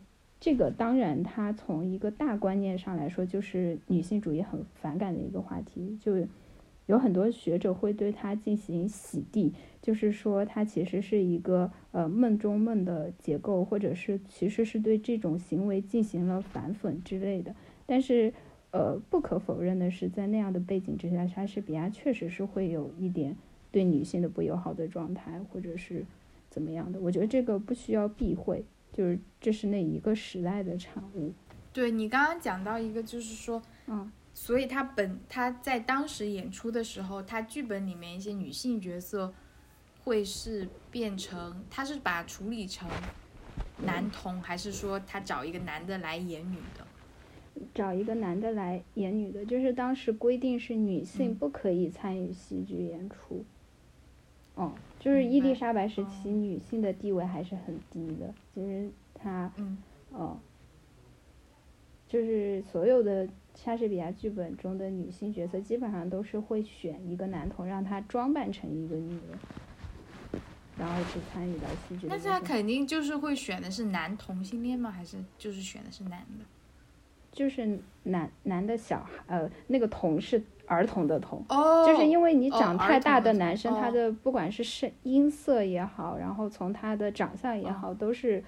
[0.46, 5.98] 这个当然，它从一个大观念上来说，就是女性主义很反感的一个话题。
[6.00, 6.14] 就
[6.86, 17.56] 有很多学者会对它进行洗地，就是说它其实是一个呃梦中梦的结构，或者是其实是对这种行为进行了反讽之类的。
[17.88, 18.32] 但是
[18.70, 23.36] 呃，不可否认的是，在那样的背景之下，莎士比亚确实是会有一点
[23.72, 26.06] 对女性的不友好的状态，或者是
[26.52, 27.00] 怎么样的。
[27.00, 28.64] 我觉得这个不需要避讳。
[28.96, 31.34] 就是这是那一个时代的产物。
[31.74, 39.34] 对你刚刚讲到一个，就是说，嗯，所以他本他在当时演出的时候，他剧本里面一些女性角色，
[40.06, 42.90] 会是变成他是把处理成
[43.84, 46.88] 男同，还是说他找一个男的来演女的？
[47.74, 53.44] 找一个男的来演女的，就是当时规定是女性嗯不可以参与戏剧演出。
[54.56, 59.78] 哦，就是伊丽莎白时期女性的地位还是很低的，就是她，嗯
[60.12, 60.40] 哦，
[62.08, 70.42] 就是所有的莎士比亚剧本中的女性角色，基本上都是会选一个男童，让他装扮成一个女人，
[70.78, 72.08] 然后去参与到戏剧。
[72.10, 74.90] 但是他肯定就是会选的是男同性恋吗？
[74.90, 76.46] 还是就是选的是男的？
[77.34, 81.44] 就是男男的小孩，呃，那个童是儿童的童。
[81.50, 88.44] 哦就是因为你长太大的男生，他哦的不管是声音色也好，然后从他的长相也哦好，都是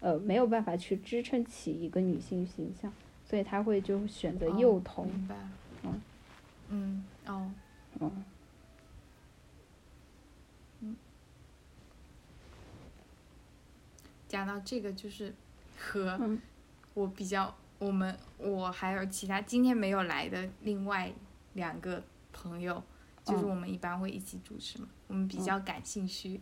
[0.00, 2.92] 呃没有办法去支撑起一个女性形象，
[3.24, 5.06] 所以他会就选择哦幼童。
[5.06, 5.34] 明白。
[5.84, 6.00] 嗯
[6.68, 7.50] 嗯哦
[8.00, 8.24] 嗯
[14.26, 15.34] 讲到这个就是
[15.78, 16.40] 和嗯
[16.94, 21.12] 我比较，我们我还有其他今天没有来的另外
[21.54, 22.82] 两个朋友，
[23.24, 26.40] 就是嗯我们一般会一起主持嘛，我们比较感兴趣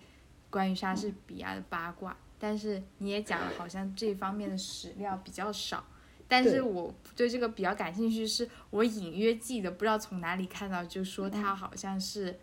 [0.48, 5.84] 关于莎士比亚的八卦，但是你也讲了，好像这方面的史料比较少。
[6.28, 12.38] 但是我对这个比较感兴趣，是我隐约记得，不知道从哪里看到，就说他好像是，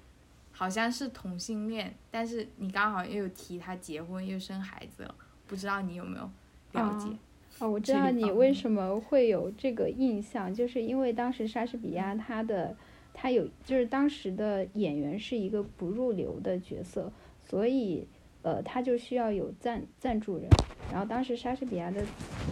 [0.52, 5.16] 好像是同性恋，但是你刚好又有提他结婚又生孩子了，
[5.48, 6.30] 不知道你有没有
[6.74, 7.08] 了解？
[7.08, 7.20] 啊
[7.60, 12.76] 哦，我知道你为什么会有这个印象，就是因为当时莎士比亚他的
[13.14, 17.12] 他有就是当时的演员是一个不入流的角色，
[17.46, 18.08] 所以
[18.44, 20.48] 呃他就需要有赞赞助人，
[20.92, 22.06] 然后当时莎士比亚的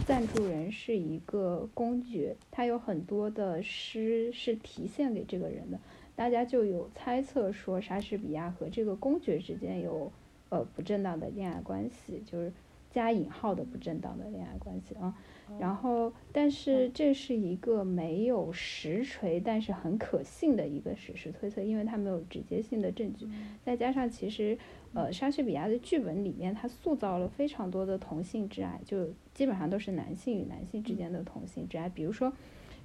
[0.04, 5.78] 赞助人是一个公爵，他有很多的诗是题献给这个人的，
[6.16, 10.10] 大家就有猜测说莎士比亚和这个公爵之间有
[10.48, 12.52] 呃不正当的恋爱关系，就是
[12.96, 15.14] 加引号的不正当的恋爱关系啊。
[15.60, 23.28] 然后，但是这是一个没有实锤，但是很可信的一个史实推测，因为它没有直接性的证据。
[23.62, 24.56] 再加上其实，
[24.94, 31.86] 呃，莎士比亚的剧本里面，他塑造了非常多的同性之爱，就基本上都是男性与男性之间的同性之爱。
[31.90, 32.32] 比如说，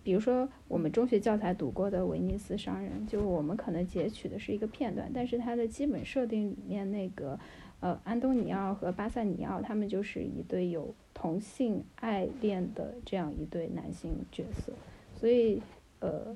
[0.03, 7.39] 比如说我们中学教材读过的《威尼斯商人》，就我们可能截取的是一个片段，但是它的基本设定里面那个。
[7.82, 14.71] 呃，安东尼奥和巴塞尼奥他们就是一对有同性爱恋的这样一对男性角色，
[15.15, 15.61] 所以
[15.99, 16.36] 呃，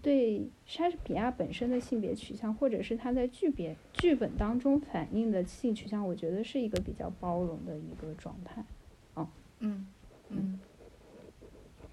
[0.00, 8.64] 对莎士比亚本身的性别取向，或者是他在剧别剧本当中反映的性取向，我觉得是一个比较包容的一个状态。
[9.60, 9.86] 嗯
[10.28, 10.60] 嗯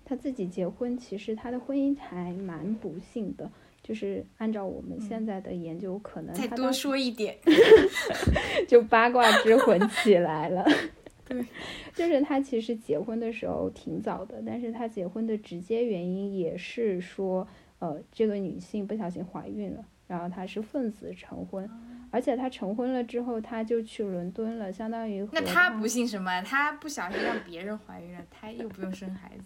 [0.04, 3.50] 他自己结婚，其实他的婚姻还蛮不幸的，
[3.84, 7.38] 就是按照我们现在的研究，可能再多说一点。
[8.68, 10.66] 就八卦之魂起来了。
[11.28, 11.46] 对，
[11.94, 17.48] 就是他其实结婚的时候挺早的，但是他结婚的直接原因也是说，
[17.80, 21.70] 呃，这个女性不小心怀孕了，然后他是奉子成婚，
[22.12, 26.42] 而且他成婚了之后，他就去伦敦了，相当于和那他不信什么？
[26.42, 29.46] 他不小心让别人怀孕了，他又不用生孩子。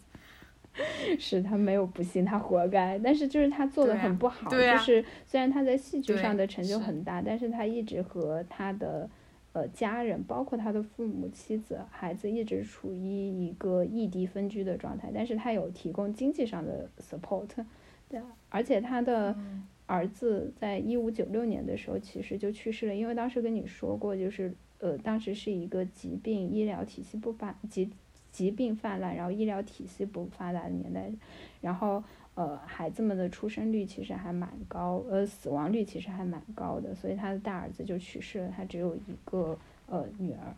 [1.20, 2.98] 是他没有不幸，他活该。
[3.00, 9.10] 但是就是他做的很不好，对啊就是虽然他在戏剧上的成就很大，但是他一直和他的
[9.54, 15.12] 呃家人，包括他的父母、妻子、孩子，一直处于一个异地分居的状态。
[15.14, 17.50] 但是他有提供经济上的 support，
[18.10, 27.90] 对啊，而且他的嗯儿子在一五九六年的时候其实就去世了，因为当时跟你说过，就是呃，当时是一个疾病医疗体系不发疾
[28.38, 31.12] 疾病泛滥，然后医疗体系不发达的年代，
[31.60, 32.04] 然后
[32.36, 39.58] 呃，孩子们的出生率其实还蛮高，呃，死亡率其实还蛮高的，所以他的大儿子就去世了，他只有一个
[39.88, 40.56] 呃女儿，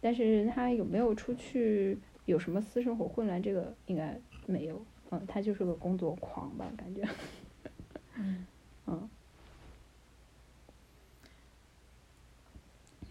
[0.00, 7.06] 但是他有没有出去有什么私生活混乱，这个应该没有，嗯，他就是个工作狂吧，感觉。
[8.18, 8.44] 嗯。
[8.86, 9.08] 嗯，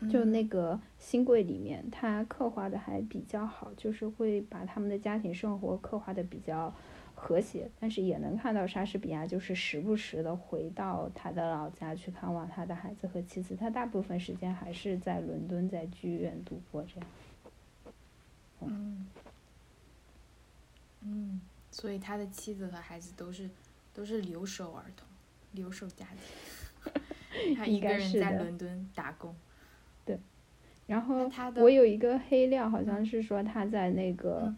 [0.08, 6.74] 就嗯那个新贵里面，他刻画的还比较好，就是会把他们的家庭生活刻画的比较
[7.16, 17.10] 和谐，但是也能看到莎士比亚就是时不时的回到他的老家去看望他的孩子和妻子，他大部分时间还是在伦敦在剧院度过这样。
[18.62, 19.08] 嗯
[21.02, 21.42] 嗯，
[21.72, 23.50] 所以他的妻子和孩子都是
[23.94, 25.06] 都是留守儿童，
[25.52, 27.54] 留守家庭。
[27.58, 29.36] 他一个人在伦敦打工。
[30.90, 34.56] 然后我有一个黑料，好像是说他在那个、嗯。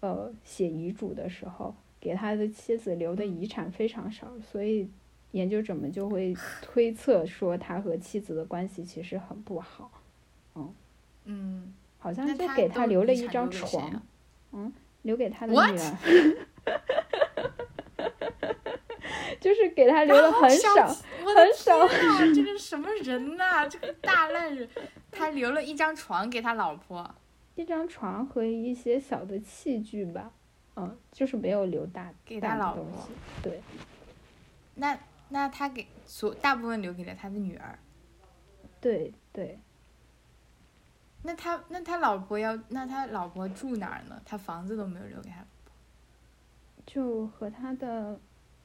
[0.00, 4.88] 呃写遗嘱的时候，给他的妻子留的遗产非常少，所以
[5.32, 9.90] 研究者们就会推测说他和妻子的关系其实很不好，
[10.54, 10.74] 嗯
[11.26, 14.02] 嗯，好像就给他留了一张床啊，
[14.52, 14.72] 嗯，
[15.02, 15.72] 留给他的？What？
[15.72, 15.96] 女儿，
[19.38, 24.66] 就是给他留了好很少，很少天啊，这 个什么人呐、这个大烂人，
[25.10, 27.14] 他留了一张床给他老婆。
[27.56, 30.32] 一张床和一些小的器具吧，
[30.76, 33.08] 嗯，就是没有留大给他老婆东西，
[33.42, 33.60] 对，
[34.76, 34.98] 那
[35.28, 37.78] 那他给所大部分留给了他的女儿。
[38.80, 39.58] 对对，
[41.22, 44.22] 那他那他老婆要那他老婆住哪儿呢？
[44.24, 45.44] 他房子都没有留给他。
[46.86, 48.18] 就和他的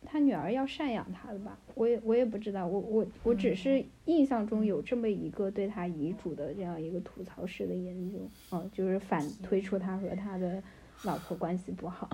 [0.06, 8.18] 他女儿要赡养他的吧，我也我也不知道，我我我只是印象中有这么一个对他遗嘱的这样一个吐槽式的研究，
[8.52, 10.62] 嗯，就是反推出他和他的
[11.04, 12.10] 老婆关系不好。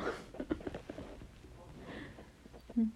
[2.76, 2.92] 嗯，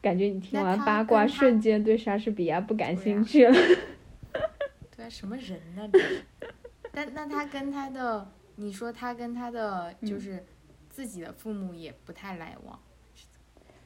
[0.00, 3.54] 感觉你听完八卦，瞬间对莎士比亚不感兴趣了。
[4.96, 6.22] 对啊，什么人呢、这是？
[6.90, 10.44] 但那他跟他的，你说他跟他的嗯就是
[10.90, 12.78] 自己的父母也不太来往，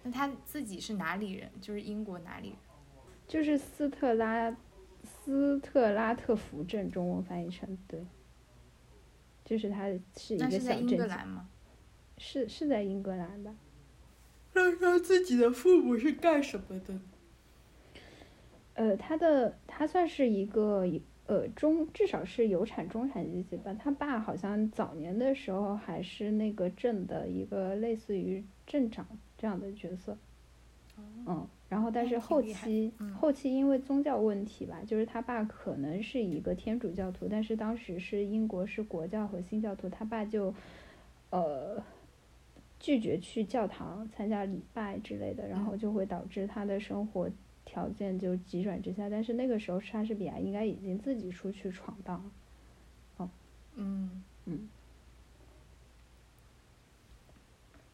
[0.07, 1.51] 那他自己是哪里人？
[1.61, 2.57] 就是英国哪里人？
[3.27, 4.57] 就是斯特拉
[5.03, 8.07] 斯特拉特福镇，中文翻译成对，
[9.45, 11.49] 就是他是一那个是在英格小镇，兰吗？
[12.19, 13.53] 是是在英格兰的？
[14.53, 16.95] 那他自己的父母是干什么的？
[18.75, 20.87] 呃，他的他算是一个
[21.27, 23.75] 呃中至少是有产中产阶级吧。
[23.75, 29.05] 他爸好像早年的时候还是那个镇的一个类似于镇长
[29.37, 30.17] 这样的角色。
[31.27, 40.55] 嗯，然后但是后期嗯后期因为宗教问题吧，就是他爸可能是一个天主教徒，但是当时是英国是国教和新教徒，他爸就
[41.31, 41.83] 呃
[42.81, 47.31] 拒绝去教堂参加礼拜之类的，然后就会导致他的生活
[47.67, 49.11] 条件就急转直下。
[49.11, 52.17] 但是那个时候莎士比亚应该已经自己出去闯荡
[53.19, 53.29] 了。
[53.79, 54.67] 嗯嗯，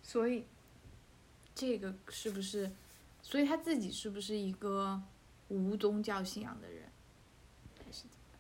[0.01, 0.45] 所以
[1.55, 2.71] 这个是不是？
[3.21, 5.01] 所以他自己是不是一个
[5.49, 6.83] 无宗教信仰的人？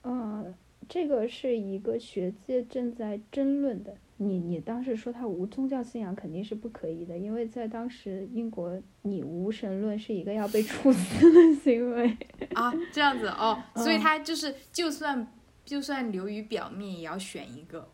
[0.02, 0.54] 嗯，
[0.88, 3.96] 这个是一个学界正在争论的。
[4.16, 12.16] 你你当时说他无宗教信仰肯定是不可以的，因为在当时英国，你无神论是一个要被处死的行为。
[12.54, 15.26] 啊，这样子哦，所以嗯他就是就算
[15.64, 17.88] 就算流于表面，也要选一个。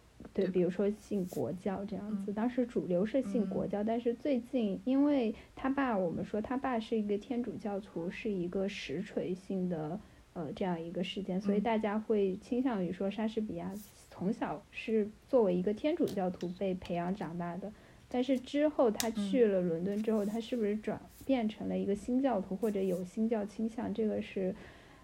[0.45, 2.35] 对，比如说信国教这样子，嗯。
[2.35, 3.69] 当时主流是信国嗯。
[3.69, 9.99] 教，但是最近因为他爸，我们说他爸是一个天主教徒，是一个实锤性的
[10.33, 11.63] 呃这样一个事件，所以嗯。
[11.63, 13.73] 大家会倾向于说莎士比亚
[14.11, 17.73] 从小是作为一个天主教徒被培养长大的，
[18.09, 24.55] 但是之后他去了伦敦之后，他是不是转变成了一个新教徒或者有新教倾向，这个是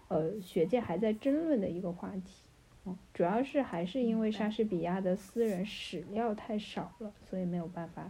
[0.07, 2.44] 呃学界还在争论的一个话题。
[2.85, 8.09] 嗯，主要是还是因为莎士比亚的私人史料太少了，所以没有办法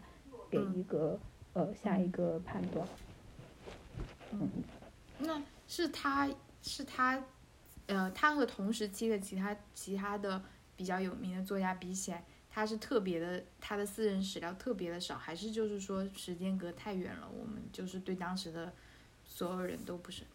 [0.50, 1.20] 给嗯一个、
[1.54, 2.88] 呃下一个判断。
[4.32, 4.50] 嗯
[5.20, 6.30] 那是他
[6.62, 7.24] 是他，
[7.88, 10.44] 呃，他和同时期的其他其他的
[10.76, 18.74] 比较有名的作家比起来，他是特别的，他的私人史料特别的少，还是就是说时间隔太远了，我们就是对当时的
[19.24, 20.24] 所有人都不是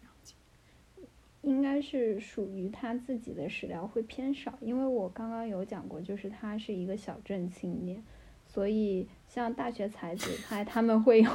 [1.41, 8.03] 应该是属于他自己的史料会偏少，因为我刚刚有讲过，就是他是一个小镇青年，
[8.45, 11.31] 所以像大学才子他他们会有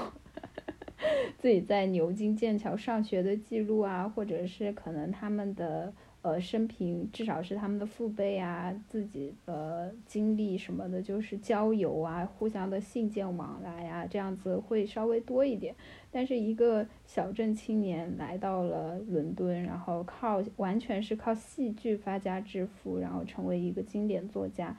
[1.38, 5.92] 自己在牛津、剑桥上学的记录啊，或者是可能他们的
[6.26, 15.72] 呃生平，至少是他们的父辈啊，自己的经历什么的，就是交友啊，互相的信件往来啊，这样子会稍微多一点。
[16.10, 24.76] 但是一个小镇青年来到了伦敦，然后靠完全是靠戏剧发家致富，然后成为一个经典作家，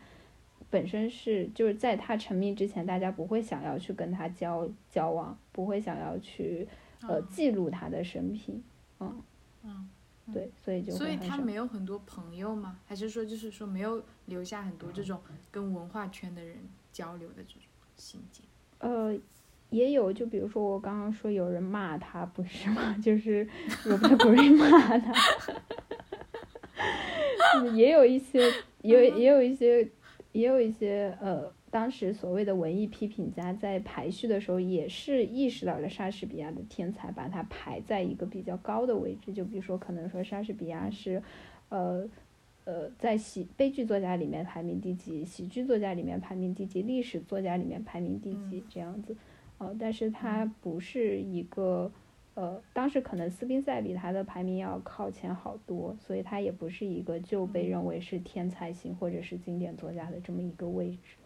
[0.69, 6.67] 本身是就是在他成名之前，大家不会想要去跟他交交往，不会想要去
[7.01, 8.61] 呃嗯记录他的生平，
[8.99, 9.21] 嗯，
[9.63, 9.89] 嗯，
[10.33, 12.79] 对，所以就所以他没有很多朋友吗？
[12.85, 15.19] 还是说就是说没有留下很多这种
[15.49, 16.57] 跟文化圈的人
[16.91, 17.61] 交流的这种
[17.95, 18.43] 心境？
[18.79, 19.17] 呃，
[19.69, 22.95] 也有，就比如说我刚刚说有人骂他，不是吗？
[23.01, 23.47] 就是
[23.83, 25.13] Robert Greene 骂他，
[27.55, 28.51] 嗯也有一些，
[28.81, 29.89] 也有也有一些，
[30.33, 39.33] 也有一些呃，当时所谓的文艺批评家在排序的时候，也是意识到了莎士比亚的天才，把他排在一个比较高的位置。
[39.33, 41.21] 就比如说，可能说莎士比亚是，
[41.69, 42.07] 呃。
[42.69, 49.15] 呃，在喜悲剧作家里面排名第几，喜剧作家里面排名第几，历史作家里面排名第几，这样子。
[49.57, 51.89] 呃，但是他不是一个
[52.33, 61.16] 呃，当时可能斯宾塞比他的排名要靠前好多，所以他也不是一个就被认为是天才型或者是经典作家的这么一个位置。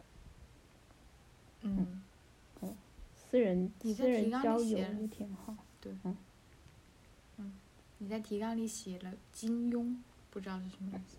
[1.62, 2.02] 嗯，
[3.14, 5.56] 私人你私人交友也挺好。
[5.80, 6.18] 对，嗯
[7.38, 7.54] 嗯
[8.00, 9.96] 你在提纲里写了金庸，
[10.30, 11.18] 不知道是什么意思。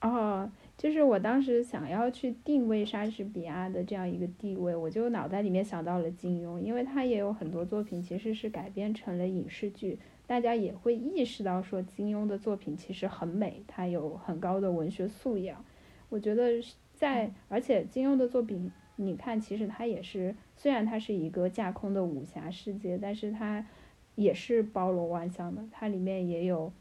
[0.00, 15.64] 哦，就是我当时想要去定位莎士比亚的这样一个地位，我就脑袋里面想到了金庸，因为他也有很多作品其实是改编成了影视剧，大家也会意识到说金庸的作品其实很美，他有很高的文学素养。
[16.08, 16.60] 我觉得
[16.94, 18.72] 在，而且金庸的作品，
[19.02, 23.66] 你看，其实它也是，虽然它是一个架空的武侠世界，但是它
[24.14, 26.72] 也是包罗万象的，它里面也有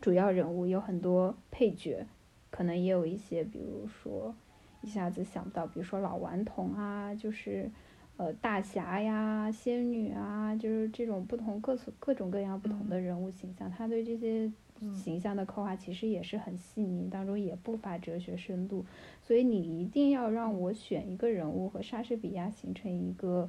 [0.00, 2.06] 主要人物，有很多配角。
[2.50, 4.34] 可能也有一些，比如说
[4.82, 7.70] 一下子想不到，比如说老顽童啊，就是
[8.16, 14.52] 呃大侠呀、仙女啊，就是这种不同各种各种各样不同的人物形象，他对这些嗯
[14.94, 18.84] 形象的刻画其实也是很细腻，当中也不乏哲学深度。
[19.22, 23.48] 所以你一定要让我选一个人物和莎士比亚形成一个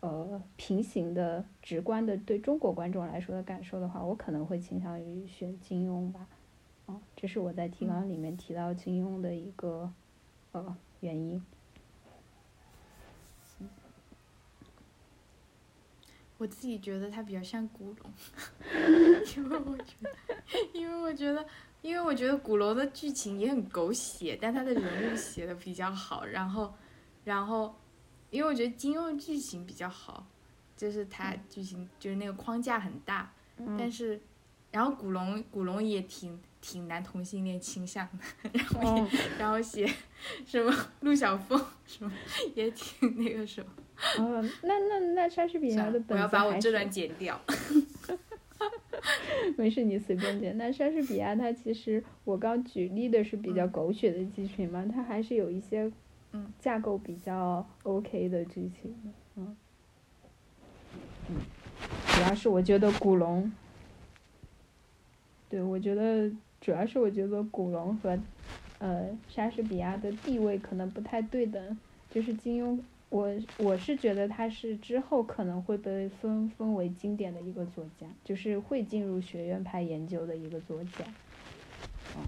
[0.00, 6.26] 呃平行的、直观的对中国观众来说的感受的话，我可能会倾向于选金庸吧。
[6.86, 9.92] 哦，这是我在提纲里面提到金庸的一个
[10.52, 11.42] 呃原因。
[16.42, 18.12] 我自己觉得他比较像古龙，
[19.36, 20.10] 因为我觉得，
[20.72, 21.46] 因为我觉得，
[21.82, 26.24] 因为我觉得古龙的剧情也很狗血，但他的人物写的比较好。
[26.24, 26.74] 然后，
[27.22, 27.72] 然后，
[28.30, 30.26] 因为我觉得金庸的剧情比较好，
[30.76, 34.20] 就是他剧情就是那个框架很大，但嗯，是，
[34.72, 39.06] 然后古龙古龙也挺挺男同性恋倾向的，然后
[39.38, 39.86] 然后写
[40.46, 42.10] 什么陆小凤什么
[42.54, 43.70] 也挺那个什么。
[44.18, 47.38] 哦，那那那莎士比亚的本子，我要把我这段剪掉。
[49.58, 50.56] 没事，你随便剪。
[50.56, 55.90] 那莎士比亚他其实我刚举例的是比较嗯狗血的剧情嘛，他还是有一些
[56.30, 59.56] 嗯架构比较 OK 的剧情的，嗯
[61.28, 61.36] 嗯，
[62.06, 63.50] 主要是我觉得古龙，
[65.48, 66.30] 对我觉得
[66.62, 68.16] 主要是我觉得古龙和
[68.78, 72.80] 呃莎士比亚的地位可能不太对等，就是金庸。
[73.10, 81.04] 我我是觉得他是之后可能会被分分为经典的一个作家，就是会进入学院派研究的一个作家。
[82.16, 82.24] 嗯，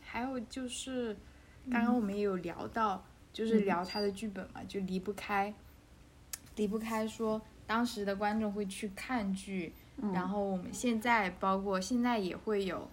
[0.00, 1.14] 还有就是，
[1.70, 5.54] 刚刚我们也有聊到，就是聊他的剧本嘛，就离不开，
[6.56, 12.88] 离不开说当时的观众会去看剧，嗯然后我们现在包括现在也会有，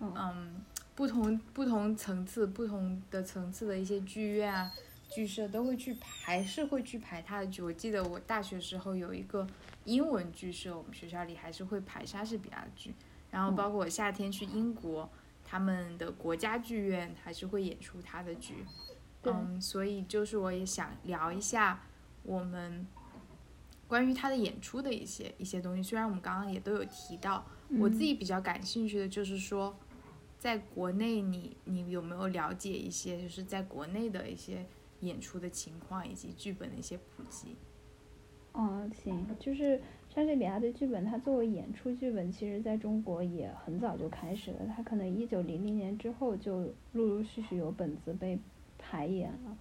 [0.00, 0.64] 嗯嗯，
[0.94, 4.72] 不同不同层次、不同的层次的一些剧院啊、
[5.10, 7.60] 剧社都会去排，还是会去排他的剧。
[7.60, 9.46] 我记得我大学时候有一个
[9.84, 12.94] 英文剧社，我们学校里还是会排莎士比亚的剧，
[13.30, 15.10] 然后包括我夏天去英国，
[15.44, 18.64] 他们的国家剧院还是会演出他的剧。
[19.22, 21.80] 对嗯，所以就是我也想聊一下
[22.24, 22.86] 我们
[23.86, 25.82] 关于他的演出的一些一些东西。
[25.82, 27.44] 虽然我们刚刚也都有提到，
[27.78, 29.76] 我自己比较感兴趣的就是说，
[30.38, 34.66] 在国内你你有没有了解一些就是在国内的一些
[35.00, 37.56] 演出的情况以及剧本的一些普及？
[38.52, 39.80] 哦，行，就是
[40.14, 44.58] 莎士比亚的剧本，它作为演出剧本，其实在中国也很早就开始了。
[44.76, 48.38] 它可能一九零零年之后就陆陆续续有本子被
[48.92, 49.56] 排演了。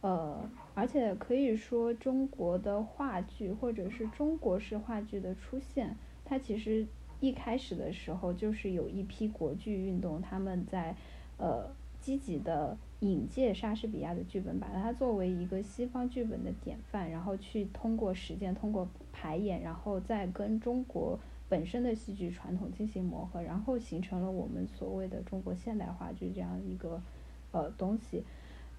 [0.00, 6.84] 呃，而且可以说，中国的话剧或者是中国式话剧的出现，它其实
[7.20, 10.96] 一开始的时候就是有一批国剧运动，他们在
[11.36, 11.70] 呃
[12.00, 21.16] 积极的引介莎士比亚的剧本，把它作为一个西方剧本的典范，然后去通过实践、通过排演，然后再跟中国
[21.48, 27.00] 本身的戏剧传统进行磨合，然后形成了我们所谓的中国现代话剧这样一个
[27.52, 28.24] 呃东西。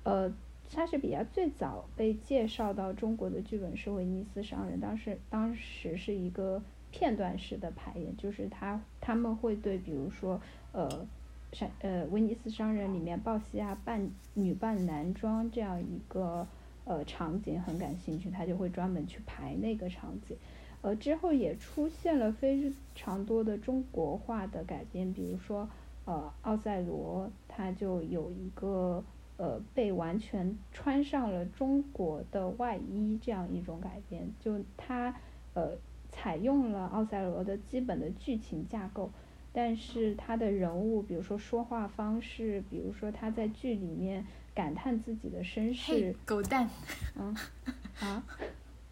[0.04, 0.32] 呃，
[0.70, 10.40] 莎士比亚最早被介绍到中国的剧本是《威尼斯商人》，当时当时是一个片段式的排演，就是他他们会对比如说
[10.72, 11.08] 呃。
[11.56, 16.48] 莎呃，威尼斯商人里面鲍西亚扮女扮男装这样一个
[16.84, 20.36] 呃场景很感兴趣，他就会专门去排那个场景。
[20.82, 25.70] 呃，之后也出现了非常多的中国化的改编，比如说
[26.06, 29.04] 呃奥赛罗，他就有一个
[29.44, 35.14] 呃被完全穿上了中国的外衣这样一种改编，就他
[35.54, 35.72] 呃
[36.10, 39.12] 采用了奥赛罗的基本的剧情架构。
[39.56, 44.26] 但是他的人物，比如说说话方式，比如说他在剧里面
[44.56, 46.68] 感叹自己的身世嘿，，狗蛋，
[47.16, 47.36] 嗯，
[48.02, 48.24] 啊，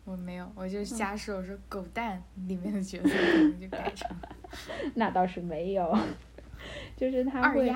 [0.06, 4.16] 我没有，我就瞎说，我说狗蛋里面的角色可能就改成
[4.94, 5.98] 那倒是没有，
[6.96, 7.72] 就是他会，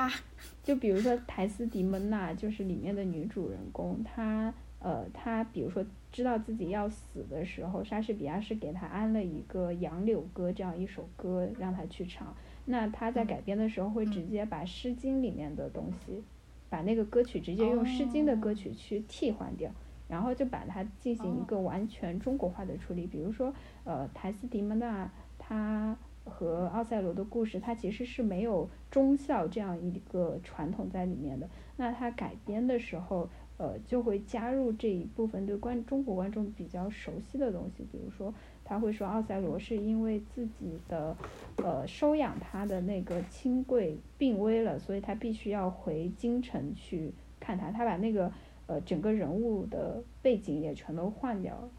[0.64, 12.36] 就比如说苔丝迪蒙娜，就是里面的女主人公，她呃，她比如说知道自己要死的时候，莎士比亚是给她安了一个《杨柳歌》这样一首歌让她去唱。
[12.66, 16.24] 那她在嗯改编的时候会直嗯接把《诗经》里面的东西，
[16.70, 19.72] 把那个歌曲直接用《诗经》的歌哦曲去替换掉。
[20.08, 23.52] 然后就把它进行一哦个完全中国化的处理，比如说，
[23.86, 31.48] 呃，苔丝迪蒙娜她和奥赛罗的故事，它其实是没有忠孝这样一个传统在里面的。
[31.78, 41.16] 那它改编的时候，呃，就会加入这一部分对观中国观众比较熟悉的东西，比如说他会说奥赛罗是因为自己的
[41.58, 48.32] 呃收养他的那个亲贵病危了，所以他必须要回京城去看他，他把那个
[48.68, 51.70] 呃整个人物的背景也全都换掉了。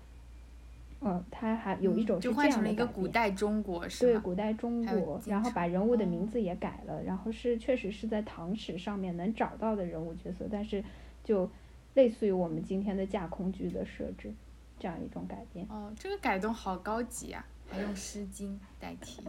[1.06, 4.18] 嗯，他还有一种是就这样换成了一个古代中国，是对？
[4.18, 10.82] 古代中国，然后把人物的哦名字也改了，然后是确实是在唐史上面能找到的人物角色，但是
[11.22, 11.48] 就
[11.94, 14.32] 类似于我们今天的架空剧的设置，
[14.78, 15.64] 这样一种改变。
[15.70, 19.22] 哦，这个改动好高级啊，还用《诗经》代替，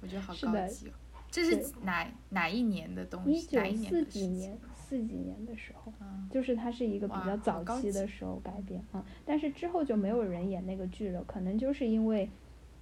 [0.00, 0.92] 我觉得好高级哦。
[1.30, 3.56] 这是哪哪一年的东西？
[3.56, 4.04] 一年的事情？
[4.04, 4.58] 四几年，
[4.92, 12.28] 四几年的时候，嗯，就是它是一个比较早期的时候改编啊、嗯，但是之后就没有人演那个剧了，可能就是因为，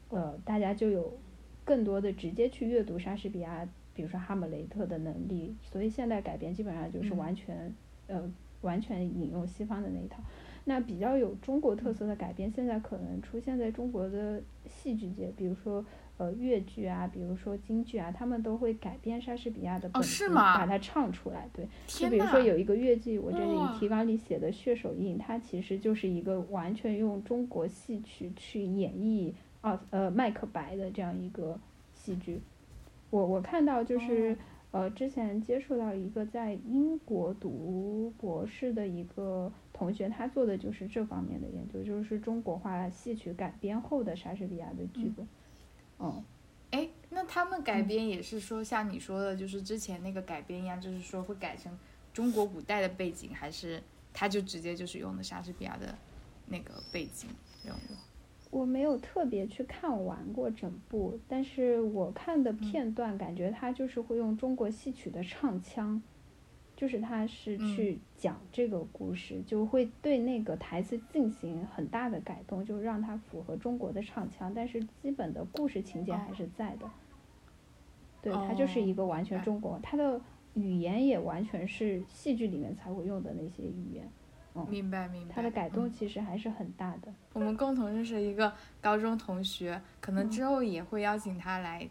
[0.09, 1.17] 呃，大家就有
[1.65, 7.73] 更多的直接去阅读莎士比亚，比如说《哈姆雷特》的能力，所以现代改编基本上就是嗯完全，
[8.09, 8.33] 呃，
[8.63, 10.21] 完全引用西方的那一套。
[10.65, 15.85] 那比较有中国特色的改编，现在可能出现在中国的戏剧界，比如说
[16.21, 21.49] 呃越剧啊，比如说京剧啊，他们都会改编莎士比亚的本子，是吗把它唱出来。
[21.55, 31.59] 对，就比如说有一个越剧，我这里哇提纲里写的《血手印》，它其实就是一个完全用中国戏曲去演绎奥呃麦克白的这样一个
[31.95, 32.39] 戏剧。
[33.09, 34.37] 我我看到就是、
[34.73, 45.27] 呃之前接触到一个在英国读博士的一个同学，他做的就是这方面的研究，就是中国化戏曲改编后的莎士比亚的剧嗯本。
[45.27, 45.29] 嗯，
[46.71, 51.77] 哎，那他们改编也是说像你说的，就是之前那个改编一样，就是说会改成
[52.13, 53.83] 中国古代的背景，还是
[54.13, 55.95] 他就直接就是用的莎士比亚的
[56.47, 57.29] 那个背景
[57.65, 57.79] 人物？
[58.51, 66.03] 我没有特别去看完过整部，但是我看的片段，感觉他就是会用中国戏曲的唱腔，
[66.81, 76.91] 就是他是去讲这个故事，就会对那个台词进行很大的改动，就让它符合中国的唱腔，但是基本的故事情节还是在的。
[78.23, 80.19] 对，它就是一个完全中国，它的
[80.55, 84.11] 语言也完全是戏剧里面才会用的那些语言，
[84.67, 85.35] 明白明白。
[85.35, 87.13] 它的改动嗯其实还是很大的。
[87.35, 88.51] 我们共同认识一个
[88.81, 91.87] 高中同学，可能之后也会邀请他来、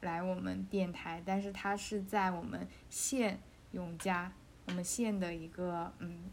[0.00, 3.38] 来我们电台，但是他是在我们县
[3.72, 4.32] 永嘉，
[4.66, 6.24] 我们县的一个嗯，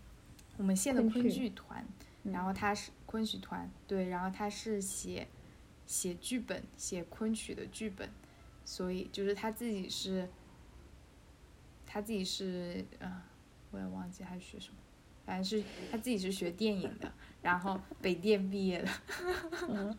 [0.58, 1.86] 我们县的昆剧团，
[2.24, 5.28] 嗯然后他是昆曲团，对，然后他是写
[5.86, 8.10] 写剧本，写昆曲的剧本，
[8.66, 10.30] 所以就是他自己是，
[11.86, 13.24] 他自己是呃，
[13.72, 14.76] 我也忘记他是学什么。
[15.26, 15.62] 反正是
[15.92, 17.12] 他自己是学电影的，
[17.42, 18.90] 然后北电毕业的，
[19.68, 19.98] 嗯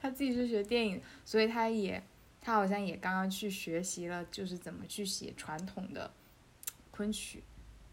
[0.00, 2.02] 他自己是学电影，所以他也
[2.40, 6.10] 他好像也刚刚去学习了，就是怎么去写传统的
[6.90, 7.42] 昆曲。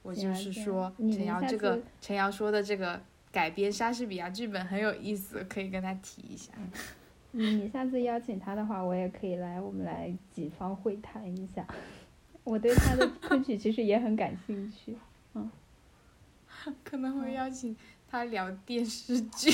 [0.03, 6.53] 我就是说，陈瑶这个陈瑶说的这个改编莎士比亚剧本很有意思，可以跟他提一下。
[7.33, 11.65] 嗯，你下次邀请他的话，我也可以来，我们来几方会谈一下。
[12.45, 14.95] 我对他的 昆曲其实也很感兴趣。
[16.83, 17.75] 可能嗯会邀请
[18.09, 19.51] 他聊电视剧，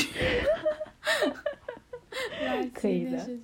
[2.74, 3.40] 可以的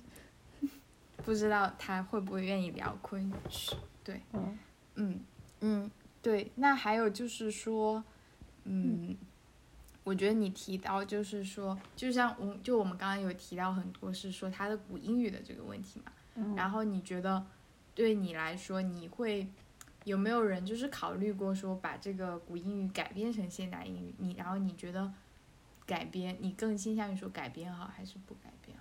[1.24, 3.76] 不知道他会不会愿意聊昆曲？
[4.02, 4.58] 对，嗯
[4.94, 5.20] 嗯
[5.60, 5.90] 嗯，
[6.22, 6.50] 对。
[6.56, 8.02] 那还有就是说，
[8.64, 9.16] 嗯，
[10.04, 17.44] 我觉得你提到就是说，就像我就我们刚刚有提到很多是说他的古英语的这个问题嘛，嗯，然后你觉得
[17.94, 19.46] 对你来说，你会
[20.04, 24.14] 有没有人就是考虑过说把这个古英语改编成现代英语？
[24.18, 25.12] 你然后你觉得
[25.86, 28.76] 改编，你更倾向于说改编好还是不改编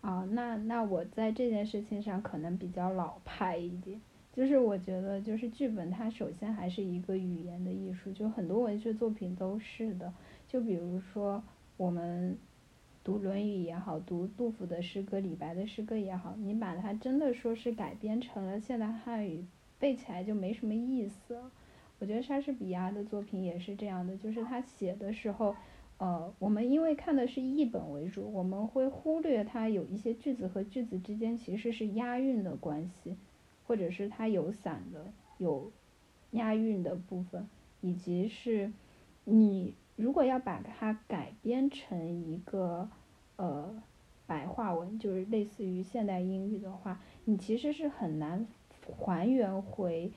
[0.00, 0.10] 好？
[0.10, 4.00] 啊，那那我在这件事情上可能比较老派一点，
[4.38, 10.14] 就是我觉得就是剧本它首先还是一个语言的艺术，就很多文学作品都是的，
[10.46, 11.42] 就比如说
[11.76, 12.38] 我们
[13.02, 19.44] 读《论语》也好，读杜甫的诗歌、李白的诗歌也好，你把它真的说是改编成了现代汉语，
[19.76, 21.36] 背起来就没什么意思。
[21.98, 25.56] 我觉得莎士比亚的作品也是这样的，就是他写的时候，
[25.96, 33.16] 呃，我们因为看的是译本为主，我们会忽略他有一些句子和句子之间其实是押韵的关系，
[33.68, 35.70] 或者是它有散的、有
[36.32, 37.48] 押韵的部分，
[37.80, 38.72] 以及是
[39.24, 42.88] 你如果要把它改编成一个
[43.36, 43.80] 呃
[44.26, 48.46] 白话文，就是类似于现代英语的话，你其实是很难
[48.96, 50.10] 还原回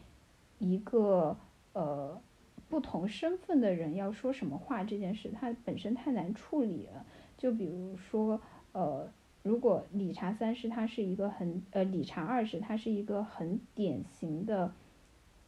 [0.58, 1.38] 一个。
[1.74, 2.22] 呃，
[2.68, 7.06] 不同身份的人要说什么话这件事，它本身太难处理了。
[7.38, 8.42] 就比如说，
[8.74, 9.10] 呃，
[9.44, 14.74] 如果理查三世他是一个很呃，理查二世他是一个很典型的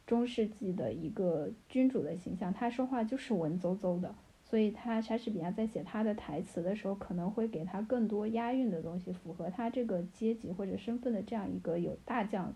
[0.06, 4.14] 中世纪的一个君主的形象，他说话就是文绉绉的，
[4.44, 12.54] 所以他莎士比亚在写他的台词的时候，可能会给他更多押韵的东西，符合他这个阶级或者身份的这样一个有大将，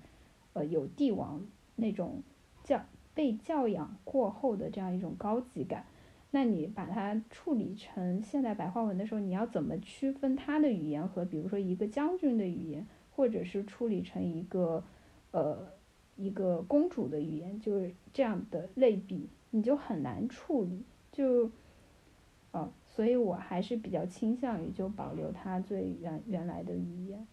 [0.53, 2.23] 呃，有帝王那种
[2.65, 2.83] 教。
[3.15, 5.85] 被教养过后的这样一种高级感，
[6.31, 14.85] 那你把它处理成现代白话文的时候，你要怎么区分他的语言和比如说一个将军的语言，或者是处理成一个
[15.31, 15.73] 呃
[16.17, 20.85] 一个公主的语言，就是这样的类比，你就很难处理。
[21.11, 21.51] 就，
[22.53, 27.27] 哦，所以我还是比较倾向于就保留它最原原来的语言，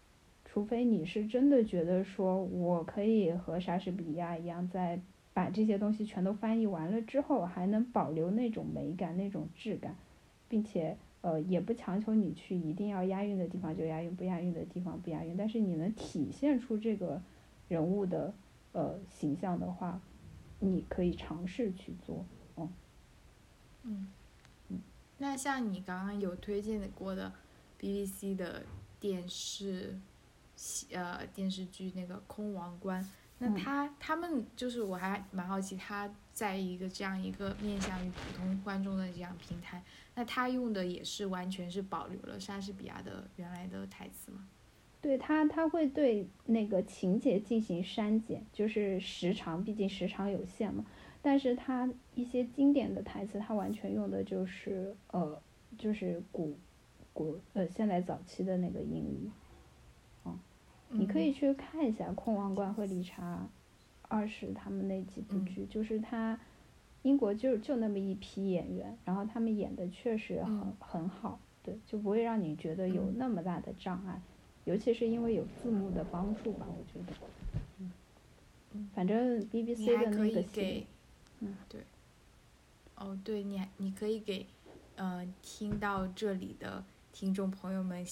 [0.46, 5.02] 除非你是真的觉得说我可以和莎士比亚一样在。
[5.36, 9.94] 把这些东西全都翻译完了之后，还能保留那种美感、那种质感，
[10.48, 15.36] 并且呃也不强求你去一定要押韵的地方就押韵，不押韵的地方不押韵。
[15.36, 17.20] 但是你能体现出这个
[17.68, 18.32] 人物的
[18.72, 20.00] 呃形象的话，
[20.60, 22.24] 你可以尝试去做，
[22.56, 22.72] 嗯。
[23.82, 24.08] 嗯。
[24.70, 24.80] 嗯。
[25.18, 27.30] 那像你刚刚有推荐的过的
[27.78, 28.62] BBC 的
[28.98, 29.98] 电视，
[30.92, 33.04] 呃电视剧那个《空王冠》。
[33.38, 39.82] 那他他们就是我还蛮好奇，他在一个这样一个面向于普通观众的这样平台，
[40.14, 44.48] 那他用的也是完全是保留了莎士比亚的原来的台词吗？
[45.02, 50.84] 对他，他会对那个情节进行删减，就是时长，毕竟时长有限嘛。
[51.20, 55.40] 但是他一些经典的台词，他完全用的就是呃，
[55.76, 56.56] 就是古
[57.12, 59.30] 古呃现在早期的那个英语。
[60.88, 63.46] 你可以去看一下《空王冠》和理查
[64.08, 66.38] 二世他们那几部剧，就是他
[67.02, 74.20] 英国就就那么一批演员，然后他们演的确实很很好，对，就不会让你觉得有那么大的障碍，
[74.64, 77.12] 尤其是因为有字幕的帮助吧，我觉得。
[78.72, 80.86] 嗯，反正 BBC 的那个戏，
[81.40, 81.80] 嗯，对。
[82.96, 84.46] 哦，对，你还你可以给，
[84.96, 86.82] 嗯，听到这里的。
[87.18, 88.04] 听众朋友们，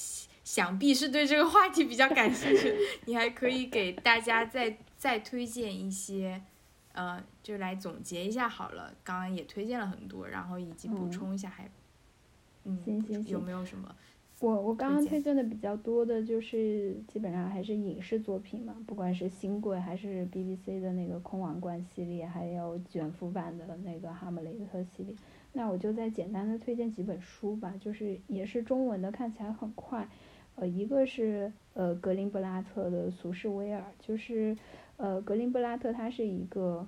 [0.45, 2.75] 想必是对这个话题比较感兴趣。
[3.05, 6.41] 你还可以给大家再再推荐一些，
[6.95, 8.95] 呃，就来总结一下好了。
[9.05, 11.71] 刚刚也推荐了很多，然后以及补充一下还，
[12.65, 12.83] 嗯，
[13.27, 13.95] 有没有什么？
[14.41, 25.15] 我我刚刚推荐的比较多的就是基本上还是影视作品嘛，不管是新贵还是 BBC 的那个空王冠系列，还有卷福版的那个哈姆雷特系列。
[25.57, 30.09] 那我就再简单的推荐几本书吧，就是也是中文的，看起来很快。
[30.57, 34.57] 呃，一个是呃格林布拉特的《俗世威尔》，就是
[34.97, 36.85] 呃格林布拉特他是一个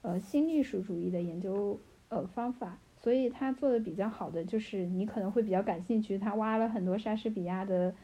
[0.00, 1.78] 呃新历史主义的研究
[2.08, 7.94] 呃方法，所以他做的比较好的就是你可能会比较感兴趣，他挖了很多莎士比亚的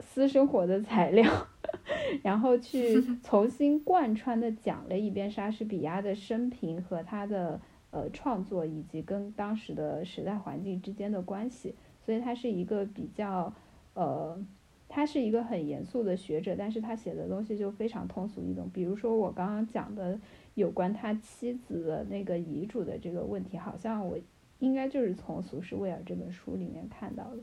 [0.00, 1.46] 私生活的材料，
[2.22, 7.58] 然后去 重新贯穿的讲了一遍莎士比亚的生平和他的。
[7.92, 13.52] 呃，创作以及跟当时的时代环境之间的关系，所以他是一个比较，
[13.92, 14.42] 呃，
[14.88, 18.66] 他是一个很严肃的学者，但是他写的东西就非常通俗易懂。
[18.72, 20.18] 比如说我刚刚讲的
[20.54, 24.18] 有关他妻子的那个遗嘱的这个问题，好像我
[24.58, 27.42] 应该就是从《俗世威尔》这本书里面看到的。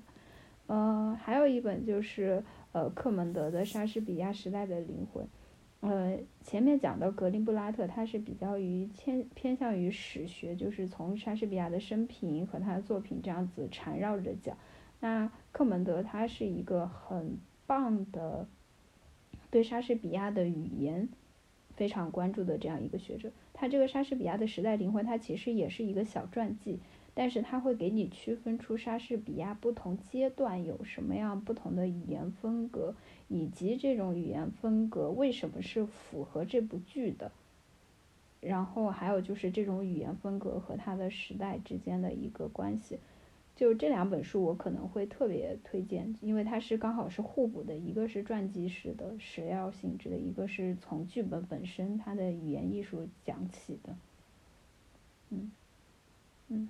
[0.65, 5.23] 呃，还有一本就是呃克蒙德的《莎士比亚时代的灵魂》。
[5.81, 14.57] 呃，前面讲的格林布拉特，他是比较于偏偏向于史学，就是从莎士比亚的生平和他的作品这样子缠绕着讲。
[14.99, 18.45] 那克门德他是一个很棒的，
[19.49, 21.07] 对莎士比亚的语言
[21.77, 23.31] 非常关注的这样一个学者。
[23.53, 26.79] 他这个莎士比亚的时代灵魂，他其实也是一个小传记。
[27.15, 32.95] 但是他会给你区分出莎士比亚不同阶段有什么样不同的语言风格，
[33.29, 37.31] 以及这种语言风格为什么是符合这部剧的。
[38.41, 42.97] 然后还有就是这种语言风格和他的时代之间的一个关系，
[43.53, 53.97] 就这两本书我可能会特别推荐，因为它是刚好是互补的，一个是传记式的史料性质的，一个是从剧本本身它的语言艺术讲起的。
[55.31, 55.51] 嗯
[56.47, 56.69] 嗯。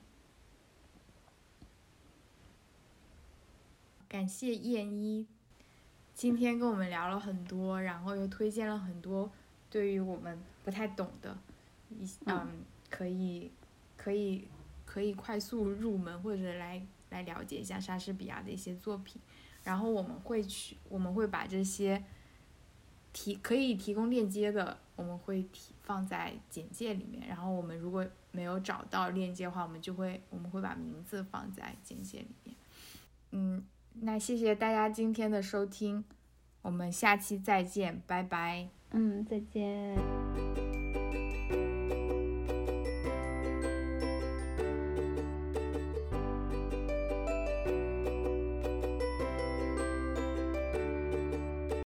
[4.08, 5.28] 感谢燕一，
[6.20, 9.32] 今天跟我们聊了很多，然后又推荐了很多
[9.72, 11.34] 对于我们不太懂的，
[11.90, 12.46] 一嗯，
[12.90, 13.50] 可以
[13.96, 14.46] 可以
[14.86, 19.22] 可以快速入门或者来来了解一下莎士比亚的一些作品，
[19.64, 22.04] 然后我们会去我们会把这些
[23.14, 32.56] 提可以提供链接的，我们会提放在简介里面，然后我们如果没有找到链接的话，我们就会我们会把名字放在简介里面，
[33.32, 33.64] 嗯。
[34.02, 36.04] 那谢谢大家今天的收听，
[36.62, 38.70] 我们下期再见，拜拜。
[38.92, 40.79] 嗯，再见。